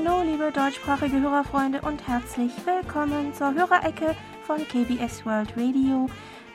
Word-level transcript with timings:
Hallo, 0.00 0.22
liebe 0.22 0.52
deutschsprachige 0.52 1.20
Hörerfreunde 1.20 1.80
und 1.80 2.06
herzlich 2.06 2.52
willkommen 2.64 3.34
zur 3.34 3.52
Hörerecke 3.52 4.14
von 4.42 4.58
KBS 4.58 5.26
World 5.26 5.52
Radio. 5.56 6.08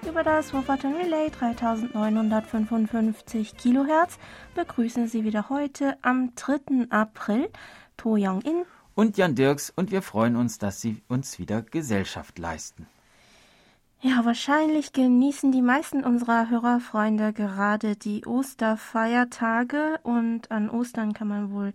Über 0.07 0.23
das 0.23 0.53
Wofferton 0.53 0.93
Relay 0.93 1.29
3955 1.29 3.57
Kilohertz 3.57 4.17
begrüßen 4.55 5.09
Sie 5.09 5.25
wieder 5.25 5.49
heute 5.49 5.97
am 6.03 6.33
3. 6.35 6.87
April 6.89 7.49
To 7.97 8.15
Young-in 8.17 8.63
und 8.95 9.17
Jan 9.17 9.35
Dirks 9.35 9.73
und 9.75 9.91
wir 9.91 10.03
freuen 10.03 10.37
uns, 10.37 10.57
dass 10.57 10.79
Sie 10.79 11.03
uns 11.09 11.37
wieder 11.37 11.63
Gesellschaft 11.63 12.39
leisten. 12.39 12.87
Ja, 13.99 14.23
wahrscheinlich 14.23 14.93
genießen 14.93 15.51
die 15.51 15.61
meisten 15.61 16.05
unserer 16.05 16.49
Hörerfreunde 16.49 17.33
gerade 17.33 17.97
die 17.97 18.25
Osterfeiertage 18.25 19.99
und 20.03 20.49
an 20.49 20.69
Ostern 20.69 21.11
kann 21.11 21.27
man 21.27 21.51
wohl 21.51 21.73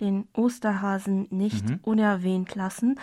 den 0.00 0.28
Osterhasen 0.32 1.26
nicht 1.30 1.68
mhm. 1.68 1.80
unerwähnt 1.82 2.54
lassen. 2.54 2.98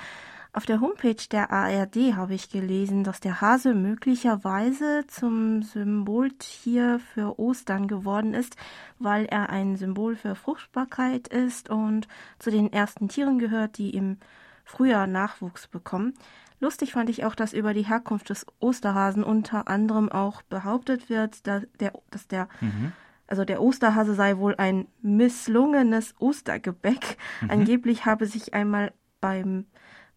Auf 0.55 0.67
der 0.67 0.81
Homepage 0.81 1.15
der 1.31 1.51
ARD 1.51 2.15
habe 2.15 2.35
ich 2.35 2.51
gelesen, 2.51 3.03
dass 3.03 3.19
der 3.19 3.41
Hase 3.41 3.73
möglicherweise 3.73 5.03
zum 5.07 5.63
Symboltier 5.63 6.99
für 6.99 7.39
Ostern 7.39 7.87
geworden 7.87 8.35
ist, 8.35 8.55
weil 8.99 9.25
er 9.25 9.49
ein 9.49 9.77
Symbol 9.77 10.15
für 10.15 10.35
Fruchtbarkeit 10.35 11.27
ist 11.27 11.71
und 11.71 12.07
zu 12.37 12.51
den 12.51 12.71
ersten 12.71 13.07
Tieren 13.07 13.39
gehört, 13.39 13.79
die 13.79 13.95
im 13.95 14.17
Frühjahr 14.63 15.07
Nachwuchs 15.07 15.67
bekommen. 15.67 16.13
Lustig 16.59 16.93
fand 16.93 17.09
ich 17.09 17.25
auch, 17.25 17.33
dass 17.33 17.51
über 17.53 17.73
die 17.73 17.87
Herkunft 17.87 18.29
des 18.29 18.45
Osterhasen 18.59 19.23
unter 19.23 19.67
anderem 19.67 20.07
auch 20.07 20.43
behauptet 20.43 21.09
wird, 21.09 21.47
dass 21.47 21.63
der, 21.79 21.93
dass 22.11 22.27
der 22.27 22.47
mhm 22.61 22.93
also 23.33 23.45
der 23.45 23.63
Osterhase 23.63 24.13
sei 24.13 24.37
wohl 24.37 24.53
ein 24.59 24.87
misslungenes 25.01 26.13
Ostergebäck. 26.19 27.17
Mhm. 27.41 27.49
Angeblich 27.49 28.05
habe 28.05 28.27
sich 28.27 28.53
einmal 28.53 28.93
beim 29.21 29.65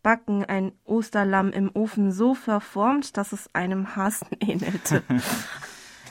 Backen 0.03 0.45
ein 0.45 0.73
Osterlamm 0.85 1.49
im 1.49 1.71
Ofen 1.73 2.13
so 2.13 2.35
verformt, 2.35 3.17
dass 3.17 3.33
es 3.33 3.49
einem 3.55 3.97
Hasen 3.97 4.29
ähnelte. 4.41 5.03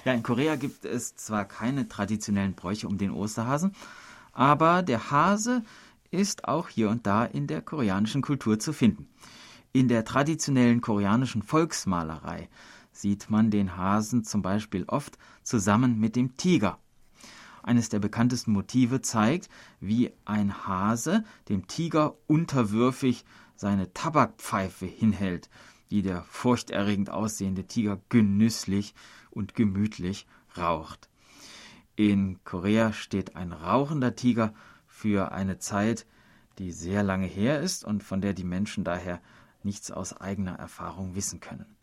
ja, 0.04 0.14
in 0.14 0.24
Korea 0.24 0.56
gibt 0.56 0.84
es 0.84 1.16
zwar 1.16 1.46
keine 1.46 1.88
traditionellen 1.88 2.56
Bräuche 2.56 2.88
um 2.88 2.98
den 2.98 3.12
Osterhasen, 3.12 3.76
aber 4.34 4.82
der 4.82 5.12
Hase 5.12 5.62
ist 6.10 6.48
auch 6.48 6.70
hier 6.70 6.90
und 6.90 7.06
da 7.06 7.24
in 7.24 7.46
der 7.46 7.62
koreanischen 7.62 8.24
Kultur 8.24 8.58
zu 8.58 8.74
finden. 8.74 9.10
In 9.74 9.90
der 9.90 10.06
traditionellen 10.06 10.82
koreanischen 10.82 11.44
Volksmalerei 11.44 12.50
sieht 12.92 13.30
man 13.30 13.52
den 13.52 13.78
Hasen 13.78 14.24
zum 14.24 14.42
Beispiel 14.42 14.86
oft 14.88 15.20
zusammen 15.44 16.00
mit 16.00 16.16
dem 16.16 16.36
Tiger 16.36 16.80
eines 17.66 17.90
der 17.90 18.00
bekanntesten 18.00 18.52
Motive, 18.52 19.02
zeigt, 19.02 19.50
wie 19.80 20.14
ein 20.24 20.68
Hase 20.68 21.24
dem 21.50 21.68
Tiger 21.68 22.16
unterwürfig 22.28 23.26
seine 23.56 23.92
Tabakpfeife 23.94 24.86
hinhält, 24.86 25.50
die 25.90 26.02
der 26.02 26.24
furchterregend 26.24 27.10
aussehende 27.10 27.66
Tiger 27.66 28.00
genüsslich 28.10 28.94
und 29.32 29.56
gemütlich 29.56 30.28
raucht. 30.58 31.10
In 31.96 32.44
Korea 32.44 32.94
steht 32.94 33.36
ein 33.36 33.52
rauchender 33.52 34.16
Tiger 34.16 34.54
für 34.86 35.32
eine 35.32 35.58
Zeit, 35.58 36.06
die 36.60 36.72
sehr 36.72 37.04
lange 37.04 37.28
her 37.28 37.62
ist 37.62 37.84
und 37.84 38.04
von 38.04 38.22
der 38.22 38.34
die 38.34 38.44
Menschen 38.44 38.84
daher 38.84 39.22
nichts 39.64 39.92
aus 39.92 40.14
eigener 40.14 40.56
Erfahrung 40.56 41.16
wissen 41.16 41.40
können. 41.40 41.76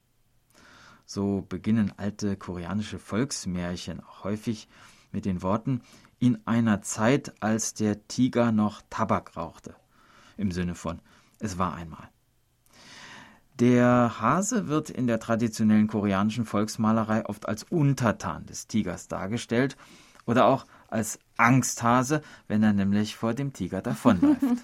So 1.04 1.44
beginnen 1.48 1.92
alte 1.96 2.36
koreanische 2.36 2.98
Volksmärchen 2.98 4.00
auch 4.00 4.24
häufig 4.24 4.68
mit 5.12 5.24
den 5.24 5.42
Worten 5.42 5.82
in 6.18 6.38
einer 6.46 6.82
Zeit, 6.82 7.32
als 7.40 7.74
der 7.74 8.06
Tiger 8.08 8.52
noch 8.52 8.82
Tabak 8.90 9.36
rauchte. 9.36 9.74
Im 10.36 10.52
Sinne 10.52 10.74
von 10.74 11.00
es 11.38 11.58
war 11.58 11.74
einmal. 11.74 12.08
Der 13.58 14.20
Hase 14.20 14.68
wird 14.68 14.90
in 14.90 15.06
der 15.06 15.20
traditionellen 15.20 15.88
koreanischen 15.88 16.46
Volksmalerei 16.46 17.26
oft 17.26 17.48
als 17.48 17.64
Untertan 17.64 18.46
des 18.46 18.66
Tigers 18.66 19.08
dargestellt 19.08 19.76
oder 20.24 20.46
auch 20.46 20.66
als 20.88 21.18
Angsthase, 21.36 22.22
wenn 22.48 22.62
er 22.62 22.72
nämlich 22.72 23.16
vor 23.16 23.34
dem 23.34 23.52
Tiger 23.52 23.82
davonläuft. 23.82 24.40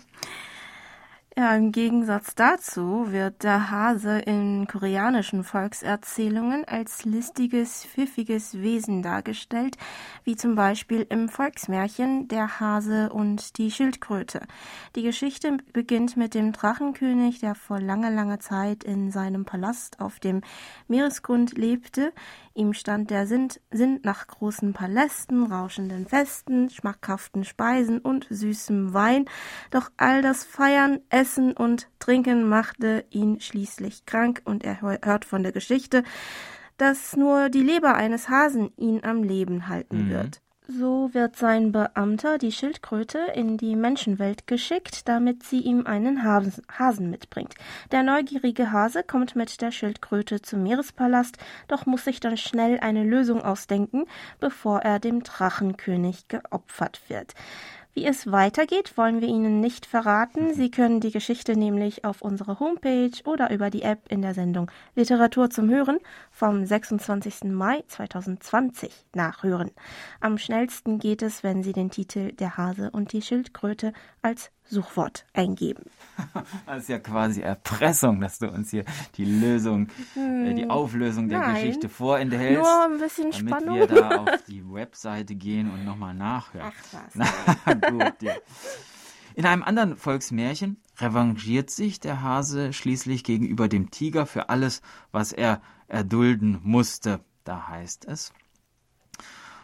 Ja, 1.39 1.55
im 1.55 1.71
Gegensatz 1.71 2.35
dazu 2.35 3.13
wird 3.13 3.45
der 3.45 3.71
Hase 3.71 4.19
in 4.19 4.67
koreanischen 4.67 5.45
Volkserzählungen 5.45 6.65
als 6.65 7.05
listiges, 7.05 7.85
pfiffiges 7.85 8.55
Wesen 8.61 9.05
dargestellt, 9.05 9.77
wie 10.25 10.35
zum 10.35 10.57
Beispiel 10.57 11.07
im 11.09 11.29
Volksmärchen 11.29 12.27
Der 12.27 12.59
Hase 12.59 13.11
und 13.13 13.57
die 13.57 13.71
Schildkröte. 13.71 14.49
Die 14.97 15.05
Geschichte 15.05 15.59
beginnt 15.73 16.17
mit 16.17 16.35
dem 16.35 16.51
Drachenkönig, 16.51 17.39
der 17.39 17.55
vor 17.55 17.79
langer, 17.79 18.11
langer 18.11 18.41
Zeit 18.41 18.83
in 18.83 19.13
seinem 19.13 19.45
Palast 19.45 20.01
auf 20.01 20.19
dem 20.19 20.41
Meeresgrund 20.89 21.57
lebte. 21.57 22.13
Ihm 22.55 22.75
stand 22.75 23.11
der 23.11 23.29
Sinn, 23.29 24.01
nach 24.03 24.27
großen 24.27 24.73
Palästen, 24.73 25.45
rauschenden 25.45 26.09
Festen, 26.09 26.69
schmackhaften 26.69 27.45
Speisen 27.45 28.01
und 28.01 28.27
süßem 28.29 28.93
Wein. 28.93 29.27
Doch 29.71 29.93
all 29.97 30.23
das 30.23 30.43
Feiern, 30.43 30.99
Essen 31.11 31.28
und 31.37 31.89
Trinken 31.99 32.49
machte 32.49 33.05
ihn 33.11 33.41
schließlich 33.41 34.07
krank 34.07 34.41
und 34.45 34.65
er 34.65 34.81
hört 34.81 35.25
von 35.25 35.43
der 35.43 35.53
Geschichte, 35.53 36.05
dass 36.79 37.17
nur 37.17 37.51
die 37.51 37.63
Leber 37.63 37.95
eines 37.95 38.29
Hasen 38.29 38.71
ihn 38.77 39.05
am 39.05 39.23
Leben 39.23 39.69
halten 39.69 40.07
mhm. 40.07 40.11
wird. 40.11 40.41
So 40.71 41.15
wird 41.15 41.35
sein 41.35 41.73
Beamter, 41.73 42.37
die 42.37 42.53
Schildkröte, 42.53 43.21
in 43.35 43.57
die 43.57 43.75
Menschenwelt 43.75 44.47
geschickt, 44.47 45.09
damit 45.09 45.43
sie 45.43 45.61
ihm 45.61 45.87
einen 45.87 46.25
Hasen 46.25 47.09
mitbringt. 47.09 47.55
Der 47.91 48.03
neugierige 48.03 48.71
Hase 48.71 49.03
kommt 49.03 49.35
mit 49.35 49.63
der 49.63 49.71
Schildkröte 49.71 50.43
zum 50.43 50.65
Meerespalast, 50.65 51.39
doch 51.69 51.87
muss 51.87 52.05
sich 52.05 52.21
dann 52.21 52.37
schnell 52.37 52.79
eine 52.81 53.03
Lösung 53.03 53.41
ausdenken, 53.41 54.05
bevor 54.41 54.81
er 54.81 54.99
dem 54.99 55.23
Drachenkönig 55.23 56.29
geopfert 56.29 57.01
wird. 57.09 57.33
Wie 57.99 58.07
es 58.07 58.31
weitergeht, 58.31 58.97
wollen 58.97 59.21
wir 59.21 59.27
Ihnen 59.27 59.59
nicht 59.59 59.85
verraten. 59.85 60.55
Sie 60.55 60.71
können 60.71 61.01
die 61.01 61.11
Geschichte 61.11 61.57
nämlich 61.57 62.05
auf 62.05 62.23
unserer 62.23 62.61
Homepage 62.61 63.11
oder 63.25 63.51
über 63.51 63.71
die 63.71 63.83
App 63.83 64.03
in 64.09 64.23
der 64.23 64.35
Sendung 64.35 64.71
Literatur 64.95 65.51
zum 65.51 65.69
Hören 65.69 65.99
vom 66.31 66.65
26. 66.65 67.51
Mai 67.51 67.83
2020 67.89 68.93
nachhören. 69.17 69.73
Am 70.21 70.39
schnellsten 70.39 71.01
geht 71.01 71.23
es, 71.23 71.43
wenn 71.43 71.65
Sie 71.65 71.73
den 71.73 71.91
Titel 71.91 72.31
Der 72.31 72.57
Hase 72.57 72.93
und 72.93 73.13
die 73.13 73.21
Schildkröte 73.21 73.93
als 74.23 74.53
Suchwort 74.69 75.27
eingeben. 75.33 75.85
Das 76.67 76.83
ist 76.83 76.89
ja 76.89 76.99
quasi 76.99 77.41
Erpressung, 77.41 78.21
dass 78.21 78.39
du 78.39 78.51
uns 78.51 78.71
hier 78.71 78.85
die 79.17 79.25
Lösung, 79.25 79.89
äh, 80.17 80.53
die 80.55 80.63
hm, 80.63 80.71
Auflösung 80.71 81.29
der 81.29 81.39
Nein, 81.39 81.55
Geschichte 81.55 81.89
vorenthältst. 81.89 82.61
Nur 82.61 82.85
ein 82.85 82.99
bisschen 82.99 83.31
damit 83.31 83.49
Spannung. 83.49 83.79
wir 83.79 83.87
da 83.87 84.09
auf 84.17 84.43
die 84.49 84.65
Webseite 84.73 85.35
gehen 85.35 85.71
und 85.71 85.85
nochmal 85.85 86.15
nachhören. 86.15 86.73
Ach 86.73 87.01
was. 87.15 87.57
Na 87.67 87.75
gut, 87.75 88.23
ja. 88.23 88.35
In 89.35 89.47
einem 89.47 89.63
anderen 89.63 89.97
Volksmärchen 89.97 90.83
revanchiert 90.99 91.71
sich 91.71 92.01
der 92.01 92.23
Hase 92.23 92.73
schließlich 92.73 93.23
gegenüber 93.23 93.69
dem 93.69 93.91
Tiger 93.91 94.27
für 94.27 94.49
alles, 94.49 94.83
was 95.13 95.33
er 95.33 95.63
erdulden 95.87 96.59
musste. 96.63 97.21
Da 97.45 97.69
heißt 97.69 98.07
es, 98.07 98.33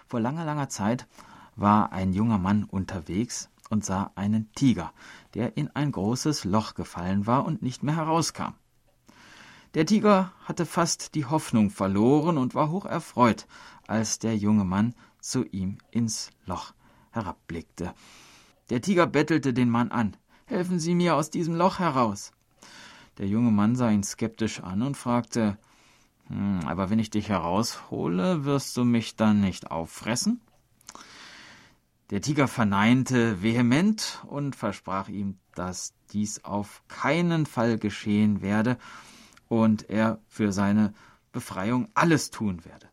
vor 0.06 0.21
langer, 0.21 0.44
langer 0.44 0.69
Zeit 0.69 1.09
war 1.56 1.92
ein 1.92 2.12
junger 2.12 2.38
Mann 2.38 2.65
unterwegs, 2.65 3.50
und 3.71 3.85
sah 3.85 4.11
einen 4.15 4.53
Tiger, 4.53 4.93
der 5.34 5.57
in 5.57 5.71
ein 5.75 5.93
großes 5.93 6.45
Loch 6.45 6.75
gefallen 6.75 7.27
war 7.27 7.45
und 7.45 7.63
nicht 7.63 7.83
mehr 7.83 7.97
herauskam. 7.97 8.55
Der 9.75 9.87
Tiger 9.87 10.33
hatte 10.45 10.66
fast 10.66 11.15
die 11.15 11.25
Hoffnung 11.25 11.71
verloren 11.71 12.39
und 12.39 12.55
war 12.55 12.71
hoch 12.71 12.84
erfreut, 12.84 13.47
als 13.87 14.19
der 14.19 14.37
junge 14.37 14.65
Mann 14.65 14.95
zu 15.21 15.45
ihm 15.45 15.78
ins 15.91 16.31
Loch 16.47 16.75
herabblickte. 17.11 17.95
Der 18.71 18.81
Tiger 18.81 19.07
bettelte 19.07 19.53
den 19.53 19.71
Mann 19.71 19.91
an. 19.91 20.17
Helfen 20.47 20.78
Sie 20.78 20.95
mir 20.95 21.17
aus 21.17 21.31
diesem 21.31 21.55
Loch 21.55 21.78
heraus. 21.78 22.33
Der 23.19 23.27
junge 23.27 23.51
Mann 23.51 23.77
sah 23.77 23.91
ihn 23.91 24.03
skeptisch 24.03 24.60
an 24.60 24.83
und 24.83 24.97
fragte 24.97 25.59
hm, 26.28 26.60
Aber 26.67 26.91
wenn 26.91 26.99
ich 26.99 27.10
dich 27.10 27.28
heraushole, 27.28 28.45
wirst 28.45 28.77
du 28.77 28.84
mich 28.84 29.17
dann 29.17 29.41
nicht 29.41 29.71
auffressen? 29.71 30.41
Der 32.10 32.21
Tiger 32.21 32.48
verneinte 32.48 33.42
vehement 33.42 34.22
und 34.27 34.54
versprach 34.54 35.09
ihm, 35.09 35.39
dass 35.54 35.95
dies 36.12 36.45
auf 36.45 36.83
keinen 36.89 37.47
Fall 37.47 37.78
geschehen 37.78 38.42
werde 38.42 38.77
und 39.48 39.89
er 39.89 40.18
für 40.28 40.53
seine 40.53 40.92
Befreiung 41.33 41.89
alles 41.95 42.30
tun 42.30 42.65
werde. 42.65 42.89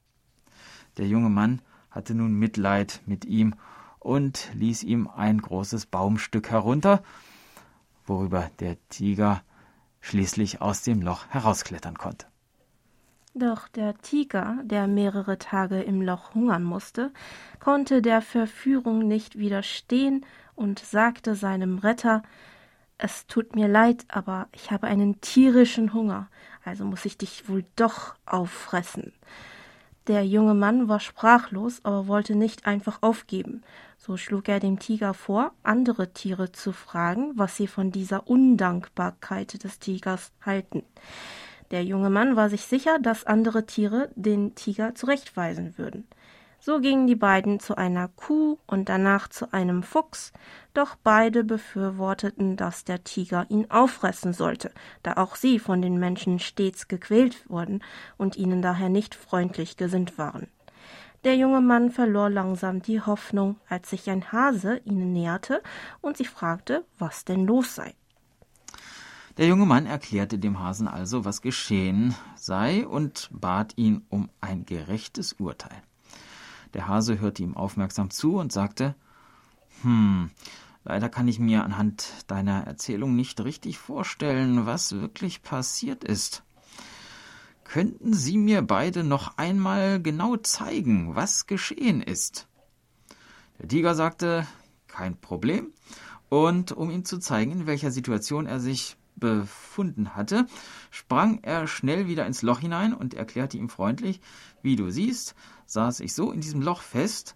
Der 0.98 1.08
junge 1.08 1.30
Mann 1.30 1.62
hatte 1.90 2.16
nun 2.16 2.34
Mitleid 2.34 3.02
mit 3.06 3.26
ihm 3.26 3.56
und 4.00 4.50
ließ 4.54 4.84
ihm 4.84 5.08
ein 5.08 5.42
großes 5.42 5.88
Baumstück 5.88 6.50
herunter, 6.50 7.04
worüber 8.06 8.50
der 8.60 8.78
Tiger 8.88 9.44
schließlich 10.00 10.62
aus 10.62 10.84
dem 10.84 11.02
Loch 11.02 11.28
herausklettern 11.28 11.98
konnte. 11.98 12.31
Doch 13.34 13.68
der 13.70 13.98
Tiger, 14.00 14.60
der 14.64 14.88
mehrere 14.88 15.38
Tage 15.38 15.82
im 15.82 16.02
Loch 16.02 16.34
hungern 16.34 16.64
musste, 16.64 17.12
konnte 17.60 18.02
der 18.02 18.22
Verführung 18.22 19.08
nicht 19.08 19.38
widerstehen 19.38 20.26
und 20.56 20.80
sagte 20.80 21.36
seinem 21.36 21.78
Retter 21.78 22.24
es 23.04 23.26
tut 23.26 23.56
mir 23.56 23.68
leid, 23.68 24.06
aber 24.10 24.48
ich 24.52 24.70
habe 24.70 24.86
einen 24.86 25.20
tierischen 25.22 25.92
Hunger, 25.92 26.28
also 26.64 26.86
muss 26.86 27.04
ich 27.06 27.18
dich 27.18 27.50
wohl 27.50 27.66
doch 27.76 28.14
auffressen. 28.28 29.12
Der 30.06 30.24
junge 30.24 30.54
Mann 30.54 30.88
war 30.88 31.00
sprachlos, 31.00 31.80
aber 31.84 32.06
wollte 32.06 32.36
nicht 32.36 32.68
einfach 32.68 33.00
aufgeben. 33.02 33.64
So 33.98 34.18
schlug 34.18 34.50
er 34.50 34.60
dem 34.60 34.78
Tiger 34.78 35.16
vor, 35.16 35.52
andere 35.64 36.14
Tiere 36.14 36.52
zu 36.52 36.74
fragen, 36.74 37.32
was 37.36 37.58
sie 37.58 37.66
von 37.66 37.92
dieser 37.92 38.28
Undankbarkeit 38.28 39.64
des 39.64 39.80
Tigers 39.80 40.32
halten. 40.46 40.84
Der 41.72 41.86
junge 41.86 42.10
Mann 42.10 42.36
war 42.36 42.50
sich 42.50 42.66
sicher, 42.66 43.00
dass 43.00 43.26
andere 43.26 43.66
Tiere 43.66 44.10
den 44.16 44.56
Tiger 44.56 44.94
zurechtweisen 44.94 45.78
würden. 45.78 46.06
So 46.60 46.80
gingen 46.80 47.08
die 47.08 47.16
beiden 47.16 47.60
zu 47.60 47.76
einer 47.76 48.08
Kuh 48.10 48.60
und 48.68 48.88
danach 48.88 49.30
zu 49.30 49.52
einem 49.52 49.82
Fuchs, 49.82 50.32
doch 50.76 50.96
beide 51.02 51.44
befürworteten, 51.44 52.56
dass 52.56 52.84
der 52.84 53.04
Tiger 53.04 53.48
ihn 53.50 53.72
auffressen 53.72 54.34
sollte, 54.34 54.72
da 55.02 55.14
auch 55.14 55.36
sie 55.36 55.58
von 55.58 55.82
den 55.82 55.98
Menschen 55.98 56.38
stets 56.38 56.88
gequält 56.88 57.50
wurden 57.50 57.82
und 58.18 58.36
ihnen 58.36 58.62
daher 58.62 58.90
nicht 58.90 59.16
freundlich 59.16 59.76
gesinnt 59.76 60.20
waren. 60.20 60.50
Der 61.24 61.36
junge 61.36 61.62
Mann 61.62 61.90
verlor 61.90 62.30
langsam 62.30 62.82
die 62.82 63.02
Hoffnung, 63.02 63.56
als 63.70 63.90
sich 63.90 64.10
ein 64.10 64.32
Hase 64.32 64.82
ihnen 64.86 65.14
näherte 65.14 65.64
und 66.02 66.18
sie 66.18 66.26
fragte, 66.26 66.84
was 67.00 67.26
denn 67.26 67.46
los 67.46 67.76
sei. 67.76 67.96
Der 69.42 69.48
junge 69.48 69.66
Mann 69.66 69.88
erklärte 69.88 70.38
dem 70.38 70.60
Hasen 70.60 70.88
also, 70.88 71.26
was 71.26 71.42
geschehen 71.42 72.14
sei 72.36 72.86
und 72.86 73.28
bat 73.34 73.74
ihn 73.76 74.06
um 74.10 74.30
ein 74.40 74.68
gerechtes 74.68 75.34
Urteil. 75.34 75.82
Der 76.76 76.88
Hase 76.88 77.20
hörte 77.20 77.42
ihm 77.42 77.58
aufmerksam 77.58 78.12
zu 78.12 78.36
und 78.36 78.52
sagte 78.52 78.94
Hm, 79.82 80.30
leider 80.84 81.10
kann 81.10 81.28
ich 81.28 81.40
mir 81.40 81.64
anhand 81.64 82.14
deiner 82.28 82.68
Erzählung 82.68 83.16
nicht 83.16 83.44
richtig 83.44 83.80
vorstellen, 83.80 84.68
was 84.68 84.92
wirklich 84.92 85.42
passiert 85.42 86.04
ist. 86.04 86.44
Könnten 87.64 88.14
Sie 88.14 88.38
mir 88.38 88.62
beide 88.62 89.04
noch 89.04 89.40
einmal 89.40 90.00
genau 90.00 90.38
zeigen, 90.38 91.16
was 91.16 91.48
geschehen 91.48 92.04
ist? 92.04 92.48
Der 93.58 93.70
Tiger 93.70 93.96
sagte 93.96 94.46
Kein 94.86 95.20
Problem, 95.20 95.74
und 96.30 96.72
um 96.74 96.92
ihm 96.92 97.06
zu 97.06 97.18
zeigen, 97.18 97.52
in 97.52 97.66
welcher 97.66 97.90
Situation 97.90 98.46
er 98.46 98.60
sich 98.60 98.98
befunden 99.22 100.16
hatte, 100.16 100.46
sprang 100.90 101.40
er 101.44 101.68
schnell 101.68 102.08
wieder 102.08 102.26
ins 102.26 102.42
Loch 102.42 102.60
hinein 102.60 102.94
und 102.94 103.14
erklärte 103.14 103.58
ihm 103.58 103.70
freundlich, 103.70 104.20
wie 104.62 104.76
du 104.76 104.92
siehst, 104.92 105.36
saß 105.66 106.02
ich 106.02 106.14
so 106.14 106.34
in 106.34 106.42
diesem 106.42 106.62
Loch 106.62 106.82
fest 106.82 107.36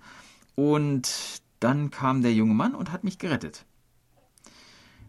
und 0.56 1.42
dann 1.62 1.92
kam 1.92 2.22
der 2.22 2.34
junge 2.34 2.54
Mann 2.54 2.76
und 2.76 2.92
hat 2.92 3.06
mich 3.06 3.18
gerettet. 3.18 3.66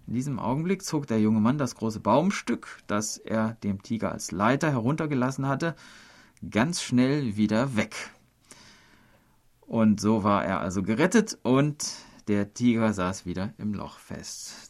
In 0.06 0.14
diesem 0.14 0.38
Augenblick 0.38 0.84
zog 0.84 1.08
der 1.08 1.20
junge 1.20 1.40
Mann 1.40 1.58
das 1.58 1.74
große 1.74 1.98
Baumstück, 1.98 2.78
das 2.86 3.16
er 3.16 3.54
dem 3.64 3.82
Tiger 3.82 4.12
als 4.12 4.30
Leiter 4.30 4.70
heruntergelassen 4.70 5.48
hatte, 5.48 5.74
ganz 6.48 6.80
schnell 6.80 7.36
wieder 7.36 7.74
weg. 7.74 8.12
Und 9.62 10.00
so 10.00 10.22
war 10.22 10.44
er 10.44 10.60
also 10.60 10.84
gerettet 10.84 11.38
und 11.42 11.84
der 12.28 12.54
Tiger 12.54 12.92
saß 12.92 13.26
wieder 13.26 13.52
im 13.58 13.74
Loch 13.74 13.98
fest. 13.98 14.65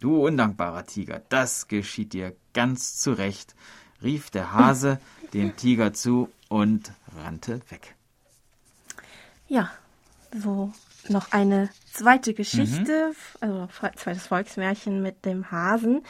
Du 0.00 0.26
undankbarer 0.26 0.84
Tiger, 0.84 1.22
das 1.28 1.68
geschieht 1.68 2.12
dir 2.12 2.34
ganz 2.52 2.98
zu 2.98 3.12
Recht, 3.12 3.54
rief 4.02 4.30
der 4.30 4.52
Hase 4.52 5.00
dem 5.32 5.56
Tiger 5.56 5.92
zu 5.92 6.30
und 6.48 6.92
rannte 7.16 7.60
weg. 7.70 7.94
Ja, 9.48 9.70
so 10.32 10.72
noch 11.08 11.32
eine 11.32 11.70
zweite 11.92 12.34
Geschichte, 12.34 13.12
mhm. 13.12 13.36
also 13.40 13.68
zweites 13.96 14.26
Volksmärchen 14.26 15.02
mit 15.02 15.24
dem 15.24 15.50
Hasen. 15.50 16.02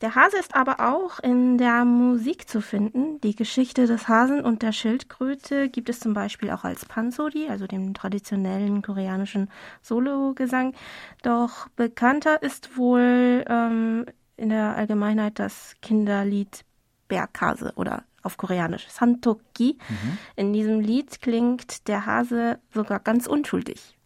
Der 0.00 0.14
Hase 0.14 0.38
ist 0.38 0.54
aber 0.54 0.80
auch 0.80 1.18
in 1.18 1.58
der 1.58 1.84
Musik 1.84 2.48
zu 2.48 2.62
finden. 2.62 3.20
Die 3.20 3.36
Geschichte 3.36 3.86
des 3.86 4.08
Hasen 4.08 4.40
und 4.40 4.62
der 4.62 4.72
Schildkröte 4.72 5.68
gibt 5.68 5.90
es 5.90 6.00
zum 6.00 6.14
Beispiel 6.14 6.50
auch 6.50 6.64
als 6.64 6.86
Pansori, 6.86 7.48
also 7.50 7.66
dem 7.66 7.92
traditionellen 7.92 8.80
koreanischen 8.80 9.50
Sologesang. 9.82 10.74
Doch 11.22 11.68
bekannter 11.76 12.42
ist 12.42 12.78
wohl 12.78 13.44
ähm, 13.46 14.06
in 14.38 14.48
der 14.48 14.74
Allgemeinheit 14.74 15.38
das 15.38 15.74
Kinderlied 15.82 16.64
Berghase 17.08 17.72
oder 17.76 18.04
auf 18.22 18.38
Koreanisch 18.38 18.88
Santoki. 18.88 19.76
Mhm. 19.86 20.18
In 20.36 20.52
diesem 20.54 20.80
Lied 20.80 21.20
klingt 21.20 21.88
der 21.88 22.06
Hase 22.06 22.58
sogar 22.72 23.00
ganz 23.00 23.26
unschuldig. 23.26 23.98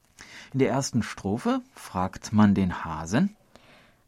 In 0.53 0.59
der 0.59 0.71
ersten 0.71 1.05
Strophe 1.05 1.61
fragt 1.75 2.33
man 2.33 2.55
den 2.55 2.85
Hasen. 2.85 3.37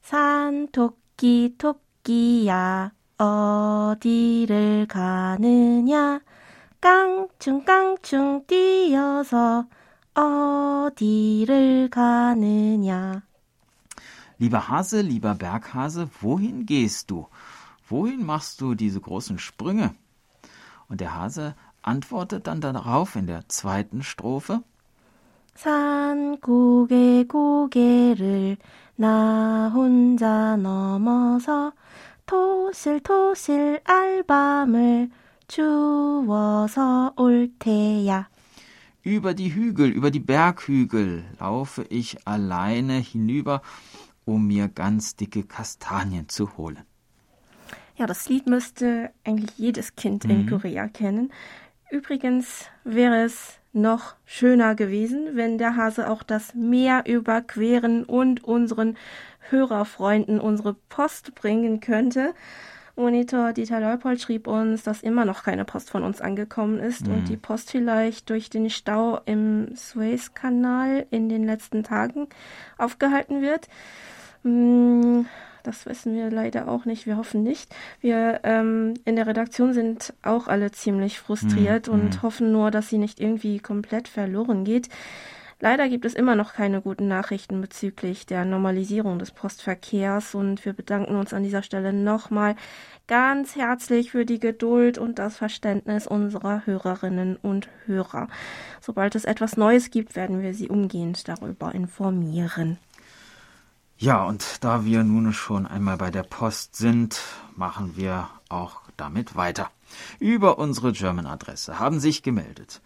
Santoki. 0.03 1.06
토끼 1.16 1.56
토끼야 1.58 2.92
어디를 3.18 4.88
가느냐 4.88 6.20
깡충깡충 6.82 8.46
뛰어서 8.48 9.68
어디를 10.14 11.90
가느냐 11.90 13.22
Lieber 14.40 14.70
Hase, 14.70 15.02
lieber 15.02 15.36
Berghase, 15.36 16.10
wohin 16.20 16.66
gehst 16.66 17.12
du? 17.12 17.28
Wohin 17.88 18.26
machst 18.26 18.60
du 18.60 18.74
diese 18.74 19.00
großen 19.00 19.38
Sprünge? 19.38 19.94
Und 20.88 21.00
der 21.00 21.14
Hase 21.14 21.56
antwortet 21.84 22.48
dann 22.48 22.60
darauf 22.60 23.16
in 23.16 23.28
der 23.28 23.48
zweiten 23.50 24.02
Strophe. 24.02 24.64
산 25.56 26.40
고개 26.40 27.24
고개를 27.26 28.58
나 28.96 29.70
혼자 29.74 30.56
넘어서 30.58 31.74
토실토실 32.26 33.82
알밤을 33.84 35.10
주워서 35.48 37.14
올 37.18 37.50
테야. 37.60 38.30
Über 39.04 39.34
die 39.34 39.54
Hügel, 39.54 39.92
über 39.92 40.12
die 40.12 40.20
Berghügel 40.20 41.24
laufe 41.40 41.84
ich 41.90 42.18
alleine 42.26 43.00
hinüber, 43.00 43.62
um 44.26 44.48
mir 44.48 44.68
ganz 44.68 45.16
dicke 45.16 45.44
Kastanien 45.44 46.30
zu 46.30 46.58
holen. 46.58 46.86
Ja, 47.98 48.06
das 48.06 48.30
Lied 48.30 48.48
müsste 48.48 49.12
eigentlich 49.24 49.58
jedes 49.58 49.96
Kind 49.96 50.24
mhm. 50.24 50.32
in 50.32 50.50
Korea 50.50 50.88
kennen. 50.88 51.32
Übrigens 51.90 52.66
wäre 52.84 53.26
es 53.26 53.60
noch 53.77 54.15
schöner 54.25 54.75
gewesen, 54.75 55.31
wenn 55.35 55.59
der 55.59 55.77
Hase 55.77 56.11
auch 56.11 56.23
das 56.23 56.55
Meer 56.55 57.05
überqueren 57.07 58.05
und 58.05 58.43
unseren 58.43 58.97
Hörerfreunden 59.51 60.41
unsere 60.41 60.75
Post 60.89 61.35
bringen 61.35 61.81
könnte. 61.81 62.35
Monitor 62.97 63.53
Dieter 63.53 63.79
Leupold 63.79 64.21
schrieb 64.23 64.47
uns, 64.47 64.83
dass 64.83 65.03
immer 65.03 65.27
noch 65.27 65.45
keine 65.45 65.67
Post 65.67 65.91
von 65.91 66.03
uns 66.03 66.23
angekommen 66.23 66.81
ist 66.81 67.07
mhm. 67.07 67.15
und 67.15 67.29
die 67.29 67.37
Post 67.37 67.71
vielleicht 67.71 68.31
durch 68.31 68.49
den 68.49 68.71
Stau 68.71 69.21
im 69.27 69.75
Suezkanal 69.77 71.07
in 71.11 71.29
den 71.29 71.45
letzten 71.45 71.85
Tagen 71.85 72.27
aufgehalten 72.79 73.43
wird. 73.43 73.69
Das 75.67 75.85
wissen 75.85 76.15
wir 76.15 76.31
leider 76.31 76.69
auch 76.69 76.85
nicht. 76.85 77.07
Wir 77.07 77.17
hoffen 77.17 77.43
nicht. 77.43 77.75
Wir 78.01 78.41
ähm, 78.45 78.95
in 79.05 79.17
der 79.17 79.27
Redaktion 79.27 79.73
sind 79.73 80.15
auch 80.23 80.47
alle 80.47 80.71
ziemlich 80.71 81.19
frustriert 81.19 81.89
mhm. 81.89 81.95
und 81.95 82.15
mhm. 82.15 82.23
hoffen 82.23 82.53
nur, 82.53 82.71
dass 82.71 82.89
sie 82.89 82.99
nicht 82.99 83.19
irgendwie 83.19 83.59
komplett 83.59 84.07
verloren 84.07 84.63
geht. 84.63 84.89
Leider 85.59 85.89
gibt 85.89 86.05
es 86.05 86.15
immer 86.15 86.37
noch 86.37 86.53
keine 86.53 86.83
guten 86.83 87.09
Nachrichten 87.09 87.61
bezüglich 87.61 88.27
der 88.27 88.45
Normalisierung 88.45 89.19
des 89.19 89.33
Postverkehrs 89.33 90.37
und 90.37 90.65
wir 90.65 90.73
bedanken 90.73 91.17
uns 91.17 91.33
an 91.33 91.43
dieser 91.43 91.63
Stelle 91.63 91.93
nochmal 91.93 92.55
ganz 93.09 93.57
herzlich 93.57 94.13
für 94.13 94.25
die 94.25 94.39
Geduld 94.39 94.99
und 94.99 95.19
das 95.19 95.39
Verständnis 95.39 96.07
unserer 96.07 96.65
Hörerinnen 96.67 97.37
und 97.37 97.69
Hörer. 97.87 98.29
Sobald 98.81 99.17
es 99.17 99.25
etwas 99.25 99.57
Neues 99.57 99.91
gibt, 99.91 100.15
werden 100.15 100.43
wir 100.43 100.55
Sie 100.55 100.69
umgehend 100.69 101.27
darüber 101.27 101.75
informieren. 101.75 102.79
Ja, 103.99 104.25
und 104.25 104.63
da 104.63 104.85
wir 104.85 105.05
nun 105.05 105.33
schon 105.33 105.67
einmal 105.67 105.97
bei 105.97 106.11
der 106.11 106.23
Post 106.23 106.77
sind, 106.77 107.19
machen 107.55 107.97
wir 107.97 108.29
auch 108.51 108.83
damit 108.99 109.37
weiter. 109.37 109.71
Über 110.19 110.59
unsere 110.59 110.93
German-Adresse 110.93 111.79
haben 111.79 111.99
sich 111.99 112.23
gemeldet 112.23 112.83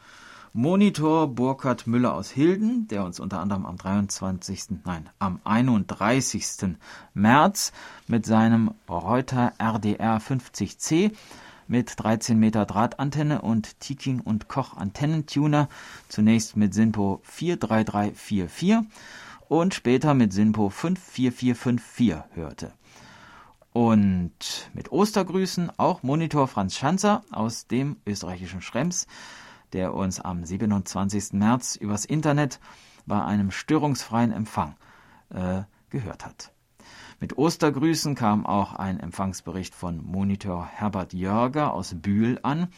Monitor 0.52 1.26
Burkhard 1.26 1.88
Müller 1.88 2.14
aus 2.14 2.30
Hilden, 2.30 2.86
der 2.86 3.04
uns 3.04 3.18
unter 3.18 3.40
anderem 3.40 3.66
am 3.66 3.76
23., 3.76 4.82
nein, 4.84 5.08
am 5.18 5.40
31. 5.42 6.76
März 7.14 7.72
mit 8.06 8.24
seinem 8.24 8.72
Reuter 8.88 9.52
RDR 9.58 10.18
50C 10.18 11.12
mit 11.66 11.92
13 11.96 12.38
Meter 12.38 12.66
Drahtantenne 12.66 13.42
und 13.42 13.80
Tiking 13.80 14.20
und 14.20 14.48
Koch 14.48 14.76
Antennentuner 14.76 15.68
zunächst 16.08 16.56
mit 16.56 16.74
Sinpo 16.74 17.20
43344 17.24 18.78
und 19.50 19.74
später 19.74 20.14
mit 20.14 20.32
Sinpo 20.32 20.70
54454 20.70 22.22
hörte. 22.34 22.72
Und 23.72 24.70
mit 24.74 24.92
Ostergrüßen 24.92 25.72
auch 25.76 26.04
Monitor 26.04 26.46
Franz 26.46 26.76
Schanzer 26.76 27.24
aus 27.32 27.66
dem 27.66 27.96
österreichischen 28.06 28.62
Schrems, 28.62 29.08
der 29.72 29.92
uns 29.92 30.20
am 30.20 30.44
27. 30.44 31.32
März 31.32 31.74
übers 31.74 32.04
Internet 32.04 32.60
bei 33.06 33.24
einem 33.24 33.50
störungsfreien 33.50 34.30
Empfang 34.30 34.76
äh, 35.30 35.62
gehört 35.90 36.24
hat. 36.24 36.52
Mit 37.22 37.36
Ostergrüßen 37.36 38.14
kam 38.14 38.46
auch 38.46 38.72
ein 38.72 38.98
Empfangsbericht 38.98 39.74
von 39.74 40.02
Monitor 40.02 40.64
Herbert 40.64 41.12
Jörger 41.12 41.74
aus 41.74 41.94
Bühl 41.94 42.38
an, 42.42 42.68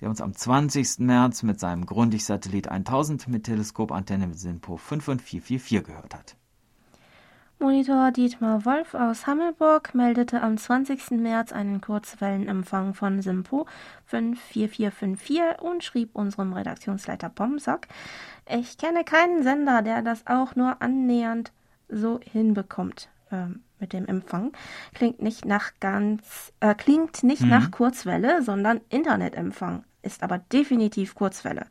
der 0.00 0.08
uns 0.08 0.20
am 0.20 0.34
20. 0.34 0.98
März 0.98 1.44
mit 1.44 1.60
seinem 1.60 1.86
Grundig-Satellit 1.86 2.66
1000 2.66 3.28
mit 3.28 3.44
Teleskopantenne 3.44 4.26
mit 4.26 4.40
SINPO 4.40 4.76
5 4.76 5.06
und 5.06 5.22
444 5.22 5.86
gehört 5.86 6.16
hat. 6.16 6.36
Monitor 7.60 8.10
Dietmar 8.10 8.64
Wolf 8.64 8.94
aus 8.94 9.28
Hammelburg 9.28 9.94
meldete 9.94 10.42
am 10.42 10.56
20. 10.58 11.12
März 11.12 11.52
einen 11.52 11.80
Kurzwellenempfang 11.80 12.94
von 12.94 13.22
SIMPO 13.22 13.68
54454 14.06 15.62
und 15.62 15.84
schrieb 15.84 16.16
unserem 16.16 16.54
Redaktionsleiter 16.54 17.28
Pomsack, 17.28 17.86
ich 18.50 18.78
kenne 18.78 19.04
keinen 19.04 19.44
Sender, 19.44 19.82
der 19.82 20.02
das 20.02 20.26
auch 20.26 20.56
nur 20.56 20.82
annähernd 20.82 21.52
so 21.88 22.18
hinbekommt. 22.24 23.08
Ähm, 23.30 23.60
mit 23.82 23.92
dem 23.92 24.06
Empfang 24.06 24.52
klingt 24.94 25.20
nicht 25.20 25.44
nach 25.44 25.72
ganz 25.80 26.54
äh, 26.60 26.74
klingt 26.74 27.22
nicht 27.22 27.42
mhm. 27.42 27.50
nach 27.50 27.70
Kurzwelle, 27.70 28.42
sondern 28.42 28.80
Internetempfang 28.88 29.84
ist 30.02 30.22
aber 30.22 30.38
definitiv 30.38 31.14
Kurzwelle. 31.14 31.66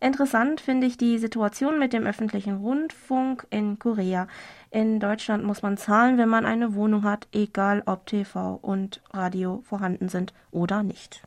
Interessant 0.00 0.60
finde 0.60 0.86
ich 0.86 0.96
die 0.96 1.18
Situation 1.18 1.78
mit 1.78 1.92
dem 1.92 2.06
öffentlichen 2.06 2.56
Rundfunk 2.56 3.46
in 3.50 3.78
Korea. 3.78 4.26
In 4.70 5.00
Deutschland 5.00 5.44
muss 5.44 5.62
man 5.62 5.76
zahlen, 5.76 6.18
wenn 6.18 6.28
man 6.28 6.44
eine 6.44 6.74
Wohnung 6.74 7.04
hat, 7.04 7.28
egal 7.32 7.82
ob 7.86 8.06
TV 8.06 8.58
und 8.60 9.00
Radio 9.12 9.62
vorhanden 9.64 10.08
sind 10.08 10.34
oder 10.50 10.82
nicht. 10.82 11.22